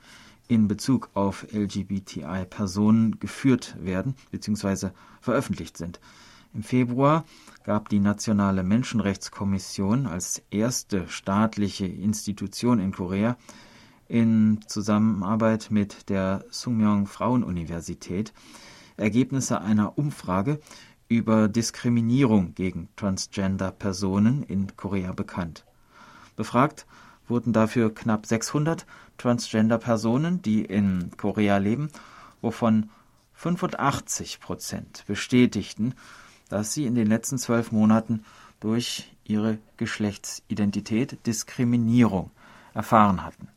in 0.48 0.66
Bezug 0.66 1.10
auf 1.14 1.46
LGBTI-Personen 1.52 3.20
geführt 3.20 3.76
werden 3.78 4.16
bzw. 4.32 4.88
veröffentlicht 5.20 5.76
sind. 5.76 6.00
Im 6.52 6.64
Februar 6.64 7.24
gab 7.62 7.88
die 7.88 8.00
Nationale 8.00 8.64
Menschenrechtskommission 8.64 10.08
als 10.08 10.42
erste 10.50 11.06
staatliche 11.06 11.86
Institution 11.86 12.80
in 12.80 12.90
Korea 12.90 13.36
in 14.08 14.58
Zusammenarbeit 14.66 15.70
mit 15.70 16.08
der 16.10 16.44
Sungmyung 16.50 17.06
Frauenuniversität 17.06 18.32
Ergebnisse 19.02 19.60
einer 19.60 19.98
Umfrage 19.98 20.60
über 21.08 21.48
Diskriminierung 21.48 22.54
gegen 22.54 22.88
Transgender-Personen 22.96 24.42
in 24.44 24.76
Korea 24.76 25.12
bekannt. 25.12 25.66
Befragt 26.36 26.86
wurden 27.28 27.52
dafür 27.52 27.94
knapp 27.94 28.26
600 28.26 28.86
Transgender-Personen, 29.18 30.40
die 30.42 30.64
in 30.64 31.10
Korea 31.16 31.58
leben, 31.58 31.90
wovon 32.40 32.90
85 33.34 34.40
Prozent 34.40 35.04
bestätigten, 35.06 35.94
dass 36.48 36.72
sie 36.72 36.86
in 36.86 36.94
den 36.94 37.08
letzten 37.08 37.38
zwölf 37.38 37.72
Monaten 37.72 38.24
durch 38.60 39.12
ihre 39.24 39.58
Geschlechtsidentität 39.76 41.26
Diskriminierung 41.26 42.30
erfahren 42.74 43.24
hatten. 43.24 43.48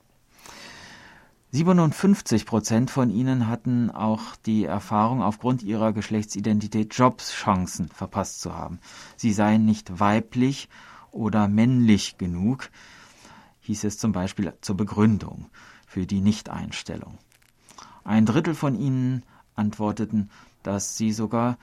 57 1.55 2.45
Prozent 2.45 2.91
von 2.91 3.09
ihnen 3.09 3.47
hatten 3.47 3.89
auch 3.89 4.35
die 4.45 4.65
Erfahrung, 4.65 5.21
aufgrund 5.23 5.63
ihrer 5.63 5.93
Geschlechtsidentität 5.93 6.93
Jobschancen 6.93 7.87
verpasst 7.87 8.41
zu 8.41 8.53
haben. 8.53 8.79
Sie 9.15 9.31
seien 9.31 9.63
nicht 9.63 10.01
weiblich 10.01 10.67
oder 11.11 11.47
männlich 11.47 12.17
genug, 12.17 12.69
hieß 13.61 13.85
es 13.85 13.97
zum 13.97 14.11
Beispiel 14.11 14.53
zur 14.59 14.75
Begründung 14.75 15.49
für 15.87 16.05
die 16.05 16.19
Nichteinstellung. 16.19 17.17
Ein 18.03 18.25
Drittel 18.25 18.53
von 18.53 18.75
ihnen 18.75 19.23
antworteten, 19.55 20.31
dass 20.61 20.97
sie 20.97 21.13
sogar 21.13 21.57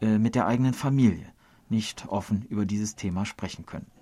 äh, 0.00 0.16
mit 0.16 0.36
der 0.36 0.46
eigenen 0.46 0.72
Familie 0.72 1.26
nicht 1.68 2.08
offen 2.08 2.46
über 2.48 2.64
dieses 2.64 2.96
Thema 2.96 3.26
sprechen 3.26 3.66
könnten. 3.66 3.93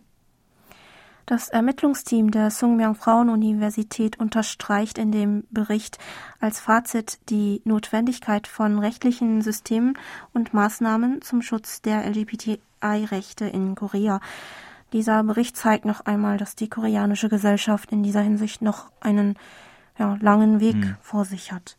Das 1.26 1.48
Ermittlungsteam 1.48 2.32
der 2.32 2.50
Sungmyang 2.50 2.96
Frauenuniversität 2.96 4.18
unterstreicht 4.18 4.98
in 4.98 5.12
dem 5.12 5.44
Bericht 5.50 5.98
als 6.40 6.58
Fazit 6.58 7.20
die 7.28 7.62
Notwendigkeit 7.64 8.48
von 8.48 8.80
rechtlichen 8.80 9.40
Systemen 9.40 9.96
und 10.32 10.52
Maßnahmen 10.52 11.22
zum 11.22 11.40
Schutz 11.40 11.80
der 11.80 12.04
LGBTI-Rechte 12.06 13.44
in 13.44 13.76
Korea. 13.76 14.20
Dieser 14.92 15.22
Bericht 15.22 15.56
zeigt 15.56 15.84
noch 15.84 16.00
einmal, 16.06 16.38
dass 16.38 16.56
die 16.56 16.68
koreanische 16.68 17.28
Gesellschaft 17.28 17.92
in 17.92 18.02
dieser 18.02 18.20
Hinsicht 18.20 18.60
noch 18.60 18.90
einen 19.00 19.38
ja, 19.98 20.18
langen 20.20 20.60
Weg 20.60 20.74
hm. 20.74 20.96
vor 21.00 21.24
sich 21.24 21.52
hat. 21.52 21.78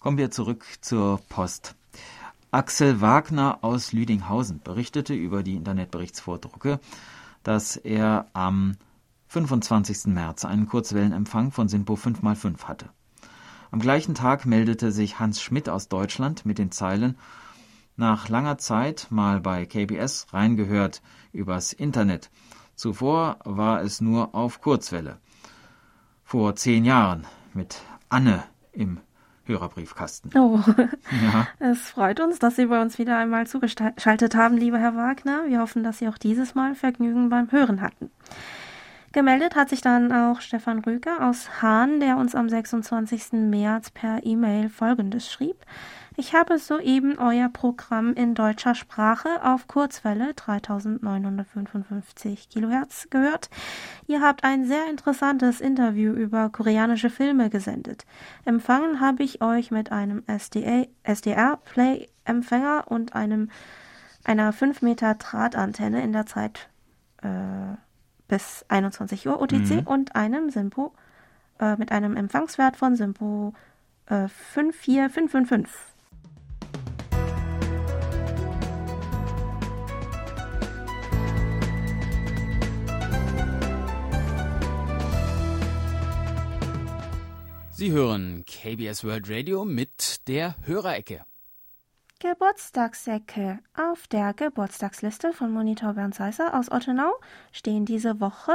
Kommen 0.00 0.18
wir 0.18 0.30
zurück 0.30 0.64
zur 0.80 1.20
Post. 1.28 1.76
Axel 2.50 3.00
Wagner 3.00 3.58
aus 3.62 3.92
Lüdinghausen 3.92 4.60
berichtete 4.62 5.14
über 5.14 5.42
die 5.42 5.54
Internetberichtsvordrucke 5.54 6.80
dass 7.46 7.76
er 7.76 8.26
am 8.32 8.76
25. 9.28 10.06
März 10.06 10.44
einen 10.44 10.66
Kurzwellenempfang 10.66 11.52
von 11.52 11.68
SINPO 11.68 11.94
5x5 11.94 12.64
hatte. 12.64 12.90
Am 13.70 13.78
gleichen 13.78 14.16
Tag 14.16 14.46
meldete 14.46 14.90
sich 14.90 15.20
Hans 15.20 15.40
Schmidt 15.40 15.68
aus 15.68 15.88
Deutschland 15.88 16.44
mit 16.44 16.58
den 16.58 16.72
Zeilen 16.72 17.16
Nach 17.94 18.28
langer 18.28 18.58
Zeit 18.58 19.06
mal 19.10 19.40
bei 19.40 19.64
KBS 19.64 20.26
reingehört 20.32 21.02
übers 21.32 21.72
Internet. 21.72 22.30
Zuvor 22.74 23.38
war 23.44 23.80
es 23.80 24.00
nur 24.00 24.34
auf 24.34 24.60
Kurzwelle. 24.60 25.18
Vor 26.24 26.56
zehn 26.56 26.84
Jahren 26.84 27.28
mit 27.54 27.80
Anne 28.08 28.42
im 28.72 28.98
Hörerbriefkasten. 29.46 30.32
Oh, 30.34 30.60
ja. 30.66 31.48
es 31.58 31.80
freut 31.90 32.20
uns, 32.20 32.38
dass 32.38 32.56
Sie 32.56 32.66
bei 32.66 32.80
uns 32.80 32.98
wieder 32.98 33.18
einmal 33.18 33.46
zugeschaltet 33.46 34.34
haben, 34.34 34.56
lieber 34.56 34.78
Herr 34.78 34.96
Wagner. 34.96 35.44
Wir 35.46 35.60
hoffen, 35.60 35.82
dass 35.82 35.98
Sie 35.98 36.08
auch 36.08 36.18
dieses 36.18 36.54
Mal 36.54 36.74
Vergnügen 36.74 37.28
beim 37.28 37.50
Hören 37.50 37.80
hatten. 37.80 38.10
Gemeldet 39.16 39.56
hat 39.56 39.70
sich 39.70 39.80
dann 39.80 40.12
auch 40.12 40.42
Stefan 40.42 40.80
Rüger 40.80 41.26
aus 41.26 41.62
Hahn, 41.62 42.00
der 42.00 42.18
uns 42.18 42.34
am 42.34 42.50
26. 42.50 43.32
März 43.32 43.90
per 43.90 44.26
E-Mail 44.26 44.68
Folgendes 44.68 45.32
schrieb. 45.32 45.56
Ich 46.18 46.34
habe 46.34 46.58
soeben 46.58 47.18
euer 47.18 47.48
Programm 47.48 48.12
in 48.12 48.34
deutscher 48.34 48.74
Sprache 48.74 49.42
auf 49.42 49.68
Kurzwelle 49.68 50.34
3955 50.34 52.50
Kilohertz 52.50 53.08
gehört. 53.08 53.48
Ihr 54.06 54.20
habt 54.20 54.44
ein 54.44 54.66
sehr 54.66 54.90
interessantes 54.90 55.62
Interview 55.62 56.12
über 56.12 56.50
koreanische 56.50 57.08
Filme 57.08 57.48
gesendet. 57.48 58.04
Empfangen 58.44 59.00
habe 59.00 59.22
ich 59.22 59.40
euch 59.40 59.70
mit 59.70 59.92
einem 59.92 60.24
SDR-Play-Empfänger 60.26 62.84
und 62.88 63.14
einem 63.14 63.48
einer 64.24 64.52
5 64.52 64.82
Meter 64.82 65.14
Drahtantenne 65.14 66.02
in 66.02 66.12
der 66.12 66.26
Zeit 66.26 66.68
äh, 67.22 67.76
bis 68.28 68.64
21 68.68 69.26
Uhr 69.26 69.40
UTC 69.40 69.70
mhm. 69.70 69.86
und 69.86 70.16
einem 70.16 70.50
Simpo 70.50 70.92
äh, 71.60 71.76
mit 71.76 71.92
einem 71.92 72.16
Empfangswert 72.16 72.76
von 72.76 72.96
Simpo 72.96 73.54
äh, 74.06 74.28
54555. 74.28 75.70
Sie 87.78 87.90
hören 87.92 88.44
KBS 88.46 89.04
World 89.04 89.28
Radio 89.28 89.66
mit 89.66 90.26
der 90.28 90.56
Hörerecke. 90.64 91.26
Geburtstagsecke. 92.18 93.58
Auf 93.76 94.06
der 94.06 94.32
Geburtstagsliste 94.32 95.34
von 95.34 95.52
Monitor 95.52 95.92
Bernd 95.92 96.14
Seisser 96.14 96.58
aus 96.58 96.72
Ottenau 96.72 97.12
stehen 97.52 97.84
diese 97.84 98.20
Woche 98.20 98.54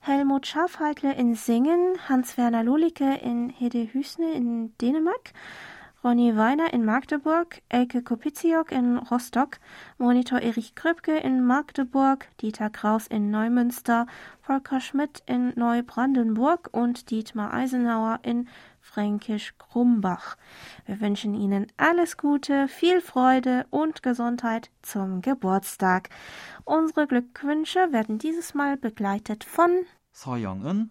Helmut 0.00 0.46
Schafheikle 0.46 1.12
in 1.12 1.34
Singen, 1.34 1.98
Hans-Werner 2.08 2.64
Lulicke 2.64 3.16
in 3.22 3.50
Hedehüsne 3.50 4.32
in 4.32 4.74
Dänemark, 4.78 5.34
Ronny 6.08 6.34
Weiner 6.38 6.72
in 6.72 6.86
Magdeburg, 6.86 7.60
Elke 7.68 8.00
Kopiziok 8.00 8.72
in 8.72 8.96
Rostock, 8.96 9.58
Monitor 9.98 10.40
Erich 10.40 10.74
Kröpke 10.74 11.18
in 11.18 11.44
Magdeburg, 11.44 12.28
Dieter 12.40 12.70
Kraus 12.70 13.06
in 13.06 13.30
Neumünster, 13.30 14.06
Volker 14.40 14.80
Schmidt 14.80 15.22
in 15.26 15.52
Neubrandenburg 15.54 16.70
und 16.72 17.10
Dietmar 17.10 17.52
Eisenauer 17.52 18.20
in 18.22 18.48
Fränkisch 18.80 19.52
Krumbach. 19.58 20.38
Wir 20.86 20.98
wünschen 21.02 21.34
Ihnen 21.34 21.66
alles 21.76 22.16
Gute, 22.16 22.68
viel 22.68 23.02
Freude 23.02 23.66
und 23.68 24.02
Gesundheit 24.02 24.70
zum 24.80 25.20
Geburtstag. 25.20 26.08
Unsere 26.64 27.06
Glückwünsche 27.06 27.92
werden 27.92 28.16
dieses 28.16 28.54
Mal 28.54 28.78
begleitet 28.78 29.44
von 29.44 29.84
So 30.12 30.30
Young-eun 30.30 30.90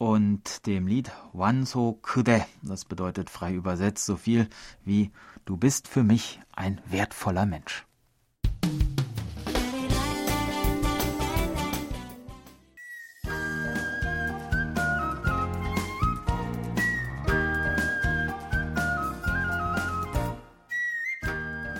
und 0.00 0.66
dem 0.66 0.86
Lied 0.86 1.12
Wanso 1.34 1.98
Kude. 2.00 2.46
Das 2.62 2.86
bedeutet 2.86 3.28
frei 3.28 3.52
übersetzt 3.52 4.06
so 4.06 4.16
viel 4.16 4.48
wie 4.82 5.10
Du 5.44 5.58
bist 5.58 5.88
für 5.88 6.02
mich 6.02 6.40
ein 6.56 6.80
wertvoller 6.86 7.44
Mensch. 7.44 7.84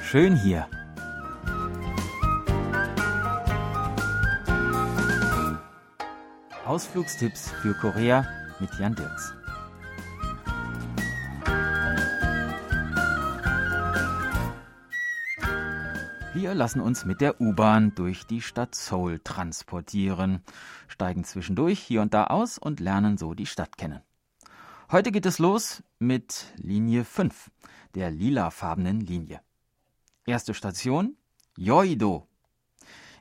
Schön 0.02 0.36
hier. 0.36 0.68
Ausflugstipps 6.70 7.50
für 7.62 7.74
Korea 7.74 8.24
mit 8.60 8.72
Jan 8.78 8.94
Dirks. 8.94 9.34
Wir 16.32 16.54
lassen 16.54 16.80
uns 16.80 17.04
mit 17.04 17.20
der 17.20 17.40
U-Bahn 17.40 17.96
durch 17.96 18.24
die 18.24 18.40
Stadt 18.40 18.76
Seoul 18.76 19.18
transportieren, 19.18 20.44
steigen 20.86 21.24
zwischendurch 21.24 21.80
hier 21.80 22.02
und 22.02 22.14
da 22.14 22.28
aus 22.28 22.56
und 22.56 22.78
lernen 22.78 23.18
so 23.18 23.34
die 23.34 23.46
Stadt 23.46 23.76
kennen. 23.76 24.02
Heute 24.92 25.10
geht 25.10 25.26
es 25.26 25.40
los 25.40 25.82
mit 25.98 26.54
Linie 26.54 27.04
5, 27.04 27.50
der 27.96 28.12
lilafarbenen 28.12 29.00
Linie. 29.00 29.40
Erste 30.24 30.54
Station 30.54 31.16
Yoido. 31.58 32.28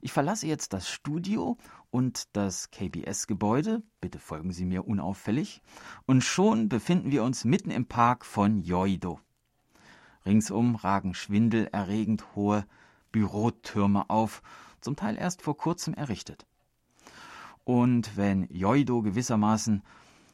Ich 0.01 0.13
verlasse 0.13 0.47
jetzt 0.47 0.71
das 0.73 0.87
Studio 0.87 1.57
und 1.91 2.35
das 2.35 2.71
KBS-Gebäude, 2.71 3.81
bitte 4.01 4.19
folgen 4.19 4.51
Sie 4.51 4.65
mir 4.65 4.87
unauffällig, 4.87 5.61
und 6.05 6.23
schon 6.23 6.69
befinden 6.69 7.11
wir 7.11 7.23
uns 7.23 7.45
mitten 7.45 7.71
im 7.71 7.85
Park 7.85 8.25
von 8.25 8.63
Yoido. 8.63 9.19
Ringsum 10.25 10.75
ragen 10.75 11.13
schwindelerregend 11.13 12.35
hohe 12.35 12.65
Bürotürme 13.11 14.09
auf, 14.09 14.41
zum 14.81 14.95
Teil 14.95 15.17
erst 15.17 15.41
vor 15.41 15.57
kurzem 15.57 15.93
errichtet. 15.93 16.45
Und 17.63 18.17
wenn 18.17 18.47
Yoido 18.51 19.01
gewissermaßen 19.01 19.83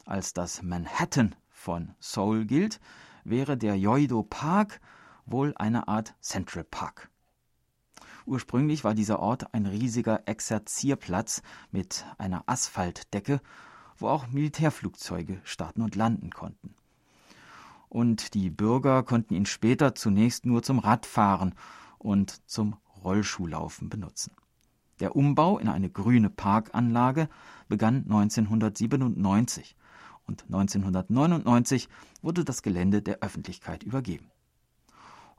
als 0.06 0.34
das 0.34 0.62
Manhattan 0.62 1.36
von 1.50 1.94
Seoul 2.00 2.46
gilt, 2.46 2.80
wäre 3.24 3.58
der 3.58 3.76
Yoido 3.76 4.24
Park 4.24 4.80
wohl 5.26 5.54
eine 5.58 5.88
Art 5.88 6.16
Central 6.22 6.64
Park. 6.64 7.10
Ursprünglich 8.26 8.84
war 8.84 8.96
dieser 8.96 9.20
Ort 9.20 9.54
ein 9.54 9.68
riesiger 9.68 10.28
Exerzierplatz 10.28 11.44
mit 11.72 12.06
einer 12.18 12.44
Asphaltdecke, 12.48 13.40
wo 13.98 14.08
auch 14.08 14.28
Militärflugzeuge 14.28 15.40
starten 15.44 15.82
und 15.82 15.96
landen 15.96 16.32
konnten. 16.32 16.74
Und 17.88 18.34
die 18.34 18.50
Bürger 18.50 19.04
konnten 19.04 19.36
ihn 19.36 19.46
später 19.46 19.94
zunächst 19.94 20.46
nur 20.46 20.64
zum 20.64 20.80
Radfahren 20.80 21.54
und 22.00 22.42
zum 22.50 22.76
Rollschuhlaufen 23.04 23.90
benutzen. 23.90 24.34
Der 25.00 25.16
Umbau 25.16 25.60
in 25.60 25.68
eine 25.68 25.90
grüne 25.90 26.30
Parkanlage 26.30 27.30
begann 27.68 28.04
1997 28.06 29.76
und 30.26 30.44
1999 30.46 31.90
wurde 32.22 32.44
das 32.44 32.64
Gelände 32.64 33.02
der 33.02 33.20
Öffentlichkeit 33.20 33.84
übergeben. 33.84 34.32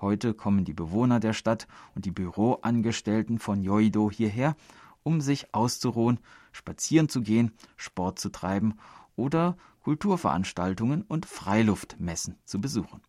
Heute 0.01 0.35
kommen 0.35 0.65
die 0.65 0.75
Bewohner 0.75 1.21
der 1.21 1.33
Stadt 1.33 1.67
und 1.95 2.05
die 2.05 2.11
Büroangestellten 2.11 3.39
von 3.39 3.63
Yoido 3.63 4.11
hierher, 4.11 4.55
um 5.03 5.21
sich 5.21 5.55
auszuruhen, 5.55 6.21
spazieren 6.53 7.09
zu 7.09 7.23
gehen, 7.23 7.53
Sport 7.77 8.19
zu 8.19 8.29
treiben 8.29 8.75
oder 9.15 9.57
Kulturveranstaltungen 9.83 11.03
und 11.03 11.25
Freiluftmessen 11.27 12.37
zu 12.45 12.61
besuchen. 12.61 13.01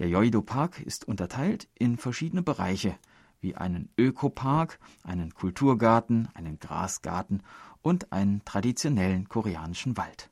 Der 0.00 0.08
Yoido 0.08 0.42
Park 0.42 0.80
ist 0.80 1.06
unterteilt 1.06 1.68
in 1.74 1.96
verschiedene 1.96 2.42
Bereiche, 2.42 2.98
wie 3.40 3.54
einen 3.54 3.88
Ökopark, 3.96 4.78
einen 5.02 5.32
Kulturgarten, 5.32 6.28
einen 6.34 6.58
Grasgarten 6.58 7.42
und 7.80 8.12
einen 8.12 8.44
traditionellen 8.44 9.28
koreanischen 9.28 9.96
Wald. 9.96 10.30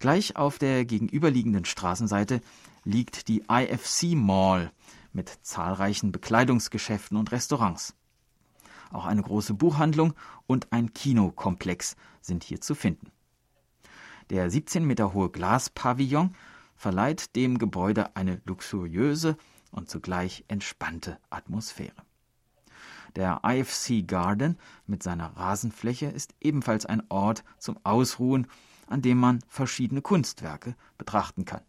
Gleich 0.00 0.36
auf 0.36 0.58
der 0.58 0.84
gegenüberliegenden 0.84 1.64
Straßenseite 1.64 2.40
liegt 2.84 3.28
die 3.28 3.44
IFC 3.48 4.14
Mall 4.14 4.72
mit 5.12 5.30
zahlreichen 5.42 6.12
Bekleidungsgeschäften 6.12 7.16
und 7.16 7.32
Restaurants. 7.32 7.94
Auch 8.92 9.06
eine 9.06 9.22
große 9.22 9.54
Buchhandlung 9.54 10.14
und 10.46 10.72
ein 10.72 10.92
Kinokomplex 10.92 11.96
sind 12.20 12.44
hier 12.44 12.60
zu 12.60 12.74
finden. 12.74 13.10
Der 14.30 14.50
17 14.50 14.84
Meter 14.84 15.12
hohe 15.12 15.30
Glaspavillon 15.30 16.34
verleiht 16.76 17.34
dem 17.36 17.58
Gebäude 17.58 18.14
eine 18.16 18.40
luxuriöse 18.44 19.36
und 19.70 19.90
zugleich 19.90 20.44
entspannte 20.48 21.18
Atmosphäre. 21.30 22.04
Der 23.16 23.42
IFC 23.44 24.06
Garden 24.06 24.58
mit 24.86 25.02
seiner 25.02 25.36
Rasenfläche 25.36 26.06
ist 26.06 26.34
ebenfalls 26.40 26.84
ein 26.84 27.02
Ort 27.10 27.44
zum 27.58 27.78
Ausruhen, 27.84 28.48
an 28.86 29.02
dem 29.02 29.18
man 29.18 29.40
verschiedene 29.46 30.02
Kunstwerke 30.02 30.74
betrachten 30.98 31.44
kann. 31.44 31.62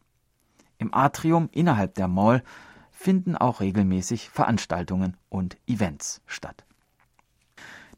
Im 0.77 0.93
Atrium 0.93 1.49
innerhalb 1.51 1.95
der 1.95 2.07
Mall 2.07 2.43
finden 2.91 3.35
auch 3.35 3.61
regelmäßig 3.61 4.29
Veranstaltungen 4.29 5.15
und 5.29 5.57
Events 5.67 6.21
statt. 6.25 6.65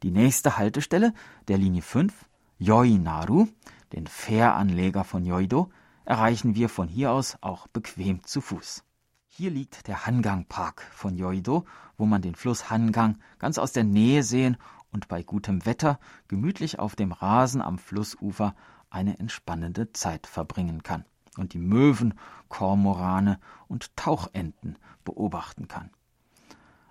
Die 0.02 0.10
nächste 0.10 0.58
Haltestelle 0.58 1.12
der 1.48 1.58
Linie 1.58 1.82
5, 1.82 2.14
Yoinaru, 2.58 3.48
den 3.92 4.06
Fähranleger 4.06 5.04
von 5.04 5.24
Yoido, 5.24 5.70
erreichen 6.04 6.54
wir 6.54 6.68
von 6.68 6.88
hier 6.88 7.10
aus 7.10 7.36
auch 7.40 7.66
bequem 7.68 8.24
zu 8.24 8.40
Fuß. 8.40 8.84
Hier 9.26 9.50
liegt 9.50 9.88
der 9.88 10.06
Hangang 10.06 10.46
Park 10.46 10.82
von 10.92 11.16
Yoido, 11.16 11.64
wo 11.96 12.06
man 12.06 12.22
den 12.22 12.34
Fluss 12.34 12.70
Hangang 12.70 13.18
ganz 13.38 13.58
aus 13.58 13.72
der 13.72 13.84
Nähe 13.84 14.22
sehen 14.22 14.56
und 14.92 15.08
bei 15.08 15.22
gutem 15.22 15.66
Wetter 15.66 15.98
gemütlich 16.28 16.78
auf 16.78 16.96
dem 16.96 17.12
Rasen 17.12 17.60
am 17.60 17.78
Flussufer 17.78 18.54
eine 18.88 19.18
entspannende 19.18 19.92
Zeit 19.92 20.26
verbringen 20.26 20.82
kann 20.82 21.04
und 21.38 21.54
die 21.54 21.58
Möwen, 21.58 22.14
Kormorane 22.48 23.38
und 23.68 23.96
Tauchenten 23.96 24.78
beobachten 25.04 25.68
kann. 25.68 25.90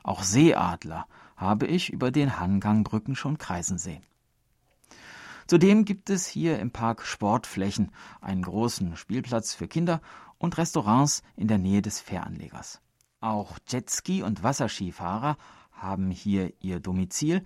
Auch 0.04 0.24
Seeadler 0.24 1.08
habe 1.36 1.68
ich 1.68 1.92
über 1.92 2.12
den 2.12 2.40
Hangangbrücken 2.40 3.16
schon 3.16 3.38
kreisen 3.38 3.78
sehen. 3.78 4.04
Zudem 5.48 5.86
gibt 5.86 6.10
es 6.10 6.28
hier 6.28 6.60
im 6.60 6.72
Park 6.72 7.04
Sportflächen, 7.06 7.92
einen 8.20 8.42
großen 8.42 8.98
Spielplatz 8.98 9.54
für 9.54 9.68
Kinder 9.68 10.02
und 10.38 10.58
Restaurants 10.58 11.24
in 11.36 11.48
der 11.48 11.58
Nähe 11.58 11.82
des 11.82 12.02
Fähranlegers. 12.02 12.82
Auch 13.22 13.58
Jetski 13.68 14.24
und 14.24 14.44
Wasserskifahrer 14.44 15.38
haben 15.72 16.12
hier 16.12 16.54
ihr 16.60 16.80
Domizil 16.80 17.44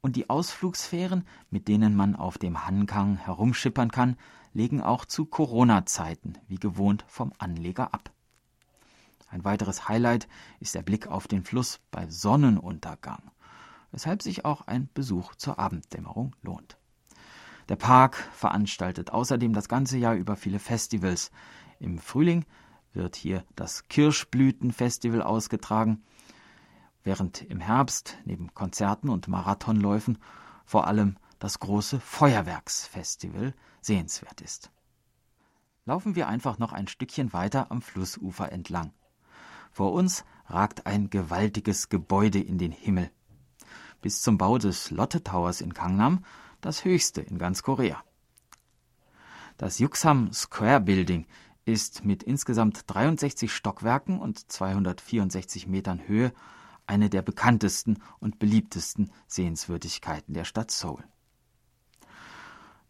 und 0.00 0.16
die 0.16 0.28
Ausflugsfähren, 0.28 1.24
mit 1.48 1.68
denen 1.68 1.94
man 1.94 2.16
auf 2.16 2.38
dem 2.38 2.66
Hangang 2.66 3.16
herumschippern 3.16 3.90
kann, 3.90 4.16
legen 4.54 4.80
auch 4.80 5.04
zu 5.04 5.26
Corona-Zeiten 5.26 6.38
wie 6.48 6.56
gewohnt 6.56 7.04
vom 7.06 7.32
Anleger 7.38 7.92
ab. 7.92 8.10
Ein 9.28 9.44
weiteres 9.44 9.88
Highlight 9.88 10.28
ist 10.60 10.74
der 10.74 10.82
Blick 10.82 11.08
auf 11.08 11.26
den 11.26 11.44
Fluss 11.44 11.80
bei 11.90 12.08
Sonnenuntergang, 12.08 13.30
weshalb 13.90 14.22
sich 14.22 14.44
auch 14.44 14.66
ein 14.68 14.88
Besuch 14.94 15.34
zur 15.34 15.58
Abenddämmerung 15.58 16.34
lohnt. 16.42 16.78
Der 17.68 17.76
Park 17.76 18.16
veranstaltet 18.32 19.10
außerdem 19.10 19.52
das 19.52 19.68
ganze 19.68 19.98
Jahr 19.98 20.14
über 20.14 20.36
viele 20.36 20.58
Festivals. 20.58 21.32
Im 21.80 21.98
Frühling 21.98 22.44
wird 22.92 23.16
hier 23.16 23.44
das 23.56 23.88
Kirschblütenfestival 23.88 25.22
ausgetragen, 25.22 26.04
während 27.02 27.42
im 27.42 27.60
Herbst 27.60 28.18
neben 28.24 28.54
Konzerten 28.54 29.08
und 29.08 29.28
Marathonläufen 29.28 30.18
vor 30.64 30.86
allem 30.86 31.16
das 31.38 31.58
große 31.58 32.00
Feuerwerksfestival 32.00 33.54
sehenswert 33.80 34.40
ist. 34.40 34.70
Laufen 35.84 36.14
wir 36.14 36.28
einfach 36.28 36.58
noch 36.58 36.72
ein 36.72 36.88
Stückchen 36.88 37.32
weiter 37.32 37.70
am 37.70 37.82
Flussufer 37.82 38.50
entlang. 38.50 38.92
Vor 39.70 39.92
uns 39.92 40.24
ragt 40.46 40.86
ein 40.86 41.10
gewaltiges 41.10 41.88
Gebäude 41.88 42.40
in 42.40 42.58
den 42.58 42.72
Himmel. 42.72 43.10
Bis 44.00 44.22
zum 44.22 44.38
Bau 44.38 44.58
des 44.58 44.90
Lotte 44.90 45.22
Towers 45.22 45.60
in 45.60 45.74
Gangnam 45.74 46.24
das 46.60 46.84
höchste 46.84 47.20
in 47.20 47.38
ganz 47.38 47.62
Korea. 47.62 48.02
Das 49.56 49.78
Yuksam 49.78 50.32
Square 50.32 50.80
Building 50.80 51.26
ist 51.64 52.04
mit 52.04 52.22
insgesamt 52.22 52.82
63 52.86 53.52
Stockwerken 53.52 54.18
und 54.18 54.50
264 54.50 55.66
Metern 55.66 56.06
Höhe 56.06 56.32
eine 56.86 57.08
der 57.08 57.22
bekanntesten 57.22 58.02
und 58.18 58.38
beliebtesten 58.38 59.10
Sehenswürdigkeiten 59.26 60.34
der 60.34 60.44
Stadt 60.44 60.70
Seoul. 60.70 61.04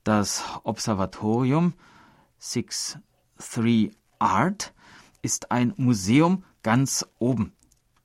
Das 0.04 0.44
Observatorium 0.64 1.72
63 2.38 3.90
Art 4.18 4.74
ist 5.22 5.50
ein 5.50 5.72
Museum 5.78 6.44
ganz 6.62 7.06
oben 7.18 7.54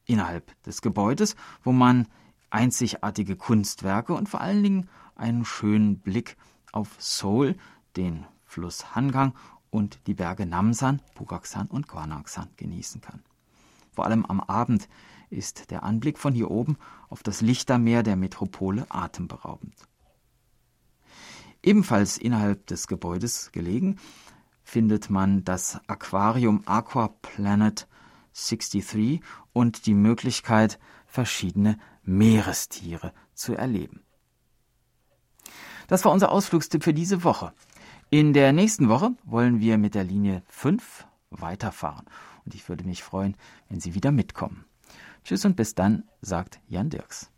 innerhalb 0.06 0.64
des 0.64 0.82
Gebäudes, 0.82 1.36
wo 1.62 1.74
man 1.74 2.08
einzigartige 2.52 3.36
Kunstwerke 3.36 4.14
und 4.14 4.30
vor 4.30 4.40
allen 4.40 4.64
Dingen 4.64 4.90
einen 5.16 5.44
schönen 5.44 6.00
Blick 6.00 6.38
auf 6.72 6.96
Seoul, 7.00 7.58
den 7.98 8.26
Fluss 8.46 8.96
Hangang 8.96 9.34
und 9.70 10.00
die 10.08 10.14
Berge 10.14 10.46
Namsan, 10.46 11.02
Pugaksan 11.16 11.68
und 11.68 11.90
Gwanaksan 11.90 12.48
genießen 12.56 13.02
kann. 13.02 13.24
Vor 13.92 14.06
allem 14.06 14.26
am 14.26 14.40
Abend 14.40 14.88
ist 15.30 15.70
der 15.70 15.84
Anblick 15.84 16.18
von 16.18 16.34
hier 16.34 16.50
oben 16.50 16.78
auf 17.10 17.24
das 17.24 17.42
Lichtermeer 17.42 18.04
der 18.04 18.16
Metropole 18.16 18.86
atemberaubend. 18.88 19.76
Ebenfalls 21.62 22.18
innerhalb 22.18 22.68
des 22.68 22.88
Gebäudes 22.88 23.52
gelegen 23.52 23.98
findet 24.64 25.10
man 25.10 25.44
das 25.44 25.80
Aquarium 25.88 26.64
Aqua 26.66 27.10
Planet 27.22 27.88
63 28.34 29.22
und 29.54 29.86
die 29.86 29.94
Möglichkeit, 29.94 30.80
verschiedene 31.06 31.80
Meerestiere 32.04 33.14
zu 33.34 33.56
erleben. 33.56 34.04
Das 35.88 36.06
war 36.06 36.12
unser 36.12 36.32
Ausflugstipp 36.32 36.84
für 36.84 36.94
diese 36.94 37.24
Woche. 37.24 37.52
In 38.12 38.34
der 38.34 38.54
nächsten 38.54 38.90
Woche 38.90 39.12
wollen 39.24 39.60
wir 39.60 39.78
mit 39.78 39.96
der 39.96 40.04
Linie 40.04 40.44
5 40.48 41.08
weiterfahren 41.32 42.06
und 42.46 42.54
ich 42.56 42.70
würde 42.70 42.84
mich 42.84 43.04
freuen, 43.04 43.36
wenn 43.70 43.80
Sie 43.80 43.96
wieder 43.96 44.12
mitkommen. 44.12 44.66
Tschüss 45.24 45.46
und 45.46 45.56
bis 45.56 45.76
dann, 45.76 46.04
sagt 46.22 46.60
Jan 46.68 46.90
Dirks. 46.90 47.32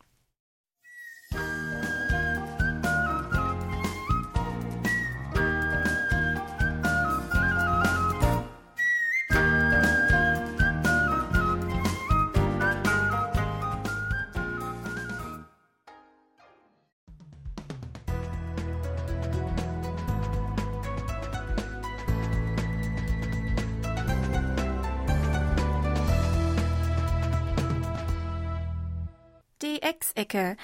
DX-Ecke. 30.31 30.57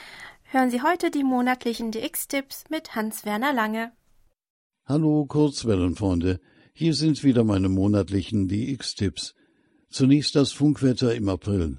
Hören 0.44 0.72
Sie 0.72 0.82
heute 0.82 1.12
die 1.12 1.24
monatlichen 1.24 1.92
DX-Tipps 1.92 2.66
mit 2.70 2.96
Hans-Werner 2.96 3.54
Lange. 3.54 3.92
Hallo 4.86 5.26
Kurzwellenfreunde, 5.26 6.40
hier 6.74 6.94
sind 6.94 7.24
wieder 7.24 7.44
meine 7.44 7.68
monatlichen 7.68 8.48
DX-Tipps. 8.48 9.36
Zunächst 9.90 10.36
das 10.36 10.54
Funkwetter 10.54 11.14
im 11.14 11.28
April. 11.28 11.78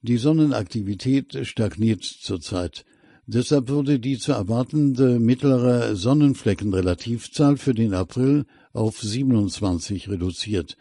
Die 0.00 0.16
Sonnenaktivität 0.16 1.46
stagniert 1.46 2.02
zurzeit. 2.02 2.86
Deshalb 3.26 3.68
wurde 3.68 3.98
die 3.98 4.16
zu 4.16 4.32
erwartende 4.32 5.18
mittlere 5.18 5.96
Sonnenfleckenrelativzahl 5.96 7.58
für 7.58 7.74
den 7.74 7.92
April 7.92 8.46
auf 8.72 8.98
27 9.00 10.08
reduziert. 10.08 10.78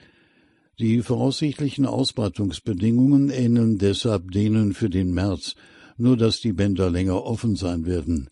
Die 0.80 1.02
voraussichtlichen 1.02 1.86
Ausbreitungsbedingungen 1.86 3.32
ähneln 3.32 3.80
deshalb 3.80 4.32
denen 4.32 4.74
für 4.74 4.89
den 4.89 5.14
März, 5.14 5.56
nur 5.98 6.18
dass 6.18 6.39
die 6.39 6.54
Bänder 6.54 6.89
länger 6.89 7.24
offen 7.24 7.56
sein 7.56 7.86
werden. 7.86 8.30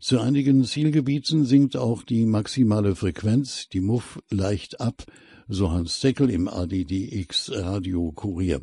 Zu 0.00 0.20
einigen 0.20 0.64
Zielgebieten 0.64 1.46
sinkt 1.46 1.76
auch 1.76 2.02
die 2.02 2.26
maximale 2.26 2.94
Frequenz, 2.94 3.68
die 3.70 3.80
Muff, 3.80 4.20
leicht 4.30 4.80
ab, 4.80 5.04
so 5.48 5.70
Hans 5.70 6.00
Zeckel 6.00 6.30
im 6.30 6.48
ADDX 6.48 7.52
Radio 7.52 8.12
Kurier. 8.12 8.60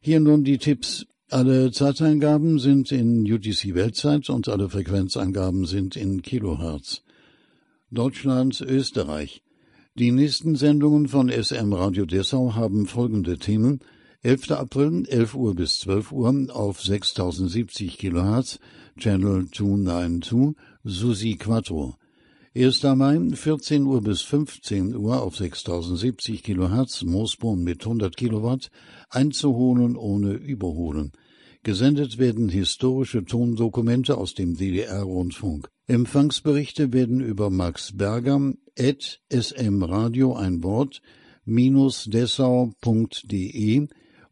Hier 0.00 0.20
nun 0.20 0.44
die 0.44 0.58
Tipps. 0.58 1.06
Alle 1.28 1.72
Zeiteingaben 1.72 2.60
sind 2.60 2.92
in 2.92 3.22
UTC 3.30 3.74
Weltzeit 3.74 4.30
und 4.30 4.48
alle 4.48 4.68
Frequenzangaben 4.68 5.66
sind 5.66 5.96
in 5.96 6.22
Kilohertz. 6.22 7.02
Deutschland, 7.90 8.60
Österreich. 8.60 9.42
Die 9.98 10.12
nächsten 10.12 10.56
Sendungen 10.56 11.08
von 11.08 11.28
SM 11.28 11.72
Radio 11.72 12.04
Dessau 12.04 12.54
haben 12.54 12.86
folgende 12.86 13.38
Themen. 13.38 13.80
11. 14.26 14.50
April, 14.50 15.04
11 15.08 15.36
Uhr 15.36 15.54
bis 15.54 15.78
12 15.78 16.10
Uhr 16.10 16.48
auf 16.52 16.82
6070 16.82 17.96
Kilohertz, 17.96 18.58
Channel 18.98 19.46
292, 19.52 20.56
Susi 20.82 21.36
Quattro. 21.36 21.94
1. 22.52 22.82
Mai, 22.96 23.20
14 23.32 23.84
Uhr 23.84 24.02
bis 24.02 24.22
15 24.22 24.96
Uhr 24.96 25.22
auf 25.22 25.36
6070 25.36 26.42
Kilohertz, 26.42 27.04
Moosbohnen 27.04 27.62
mit 27.62 27.82
100 27.86 28.16
Kilowatt, 28.16 28.72
einzuholen 29.10 29.94
ohne 29.94 30.32
Überholen. 30.32 31.12
Gesendet 31.62 32.18
werden 32.18 32.48
historische 32.48 33.24
Tondokumente 33.24 34.18
aus 34.18 34.34
dem 34.34 34.56
DDR-Rundfunk. 34.56 35.68
Empfangsberichte 35.86 36.92
werden 36.92 37.20
über 37.20 37.48
Max 37.50 37.96
Berger, 37.96 38.54
at 38.76 39.20
smradio 39.32 40.34
ein 40.34 40.64
Wort, 40.64 41.00
minus 41.44 42.06
dessau.de 42.06 43.86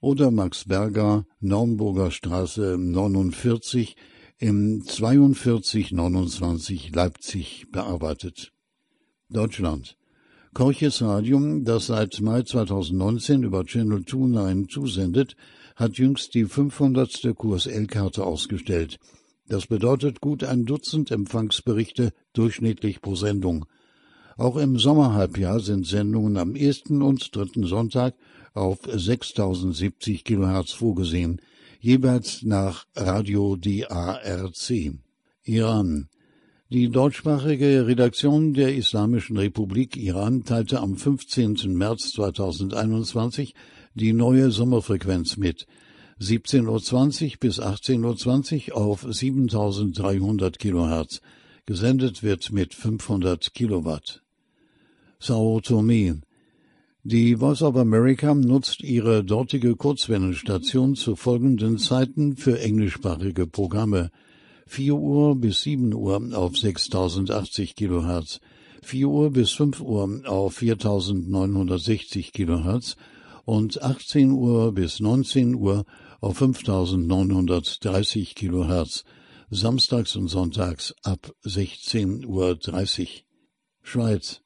oder 0.05 0.31
Max 0.31 0.67
Berger, 0.67 1.25
Naumburger 1.41 2.11
Straße 2.11 2.77
49 2.79 3.97
im 4.39 4.83
4229 4.83 6.95
Leipzig 6.95 7.65
bearbeitet. 7.73 8.53
Deutschland. 9.31 9.97
Korches 10.53 11.01
Radium, 11.01 11.65
das 11.65 11.87
seit 11.87 12.21
Mai 12.21 12.43
2019 12.43 13.45
über 13.45 13.65
Channel 13.65 14.05
29 14.07 14.69
zusendet, 14.69 15.37
hat 15.75 15.97
jüngst 15.97 16.35
die 16.35 16.45
500. 16.45 17.35
Kurs 17.35 17.67
L-Karte 17.67 18.25
ausgestellt. 18.25 18.99
Das 19.49 19.67
bedeutet 19.67 20.21
gut 20.21 20.45
ein 20.45 20.67
Dutzend 20.67 21.11
Empfangsberichte 21.11 22.13
durchschnittlich 22.35 23.01
pro 23.01 23.15
Sendung. 23.15 23.65
Auch 24.37 24.57
im 24.57 24.79
Sommerhalbjahr 24.79 25.61
sind 25.61 25.87
Sendungen 25.87 26.37
am 26.37 26.57
ersten 26.57 27.03
und 27.03 27.35
dritten 27.35 27.67
Sonntag 27.67 28.15
auf 28.53 28.79
6070 28.93 30.25
Kilohertz 30.25 30.73
vorgesehen, 30.73 31.41
jeweils 31.81 32.43
nach 32.43 32.87
Radio 32.97 33.57
DARC. 33.57 34.95
Iran. 35.45 36.09
Die 36.71 36.89
deutschsprachige 36.89 37.87
Redaktion 37.87 38.55
der 38.55 38.75
Islamischen 38.75 39.37
Republik 39.37 39.97
Iran 39.97 40.45
teilte 40.45 40.81
am 40.81 40.97
15. 40.97 41.77
März 41.77 42.13
2021 42.13 43.55
die 43.95 44.13
neue 44.13 44.51
Sommerfrequenz 44.51 45.37
mit. 45.37 45.67
17.20 46.21 47.25
Uhr 47.25 47.33
bis 47.39 47.61
18.20 47.61 48.71
Uhr 48.71 48.77
auf 48.77 49.07
7300 49.09 50.59
Kilohertz. 50.59 51.21
Gesendet 51.67 52.23
wird 52.23 52.51
mit 52.51 52.75
500 52.75 53.55
Kilowatt. 53.55 54.24
Sao 55.27 55.59
Tome. 55.61 56.21
Die 57.03 57.37
Voice 57.37 57.63
of 57.63 57.77
America 57.77 58.35
nutzt 58.35 58.83
ihre 58.83 59.25
dortige 59.25 59.75
Kurzwellenstation 59.75 60.97
zu 60.97 61.17
folgenden 61.17 61.79
Zeiten 61.79 62.37
für 62.37 62.61
englischsprachige 62.61 63.47
Programme. 63.47 64.11
4 64.67 64.95
Uhr 64.95 65.35
bis 65.37 65.63
7 65.63 65.95
Uhr 65.95 66.21
auf 66.35 66.59
6080 66.59 67.75
Kilohertz, 67.75 68.41
4 68.83 69.09
Uhr 69.09 69.31
bis 69.31 69.53
5 69.53 69.81
Uhr 69.81 70.21
auf 70.27 70.57
4960 70.57 72.35
Kilohertz 72.35 72.97
und 73.47 73.81
18 73.83 74.31
Uhr 74.31 74.73
bis 74.73 75.01
19 75.01 75.55
Uhr 75.55 75.87
auf 76.21 76.37
5930 76.37 78.35
Kilohertz, 78.35 79.05
samstags 79.49 80.17
und 80.17 80.29
sonntags 80.29 80.95
ab 81.03 81.33
16.30 81.47 82.27
Uhr. 82.27 82.59
Schweiz 83.81 84.44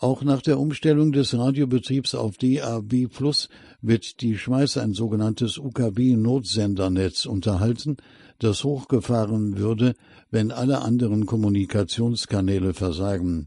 auch 0.00 0.22
nach 0.22 0.40
der 0.40 0.58
Umstellung 0.58 1.12
des 1.12 1.36
Radiobetriebs 1.36 2.14
auf 2.14 2.38
DAB 2.38 3.06
Plus 3.06 3.50
wird 3.82 4.22
die 4.22 4.38
Schweiz 4.38 4.78
ein 4.78 4.94
sogenanntes 4.94 5.58
UKW-Notsendernetz 5.58 7.26
unterhalten, 7.26 7.98
das 8.38 8.64
hochgefahren 8.64 9.58
würde, 9.58 9.94
wenn 10.30 10.52
alle 10.52 10.80
anderen 10.80 11.26
Kommunikationskanäle 11.26 12.72
versagen. 12.72 13.46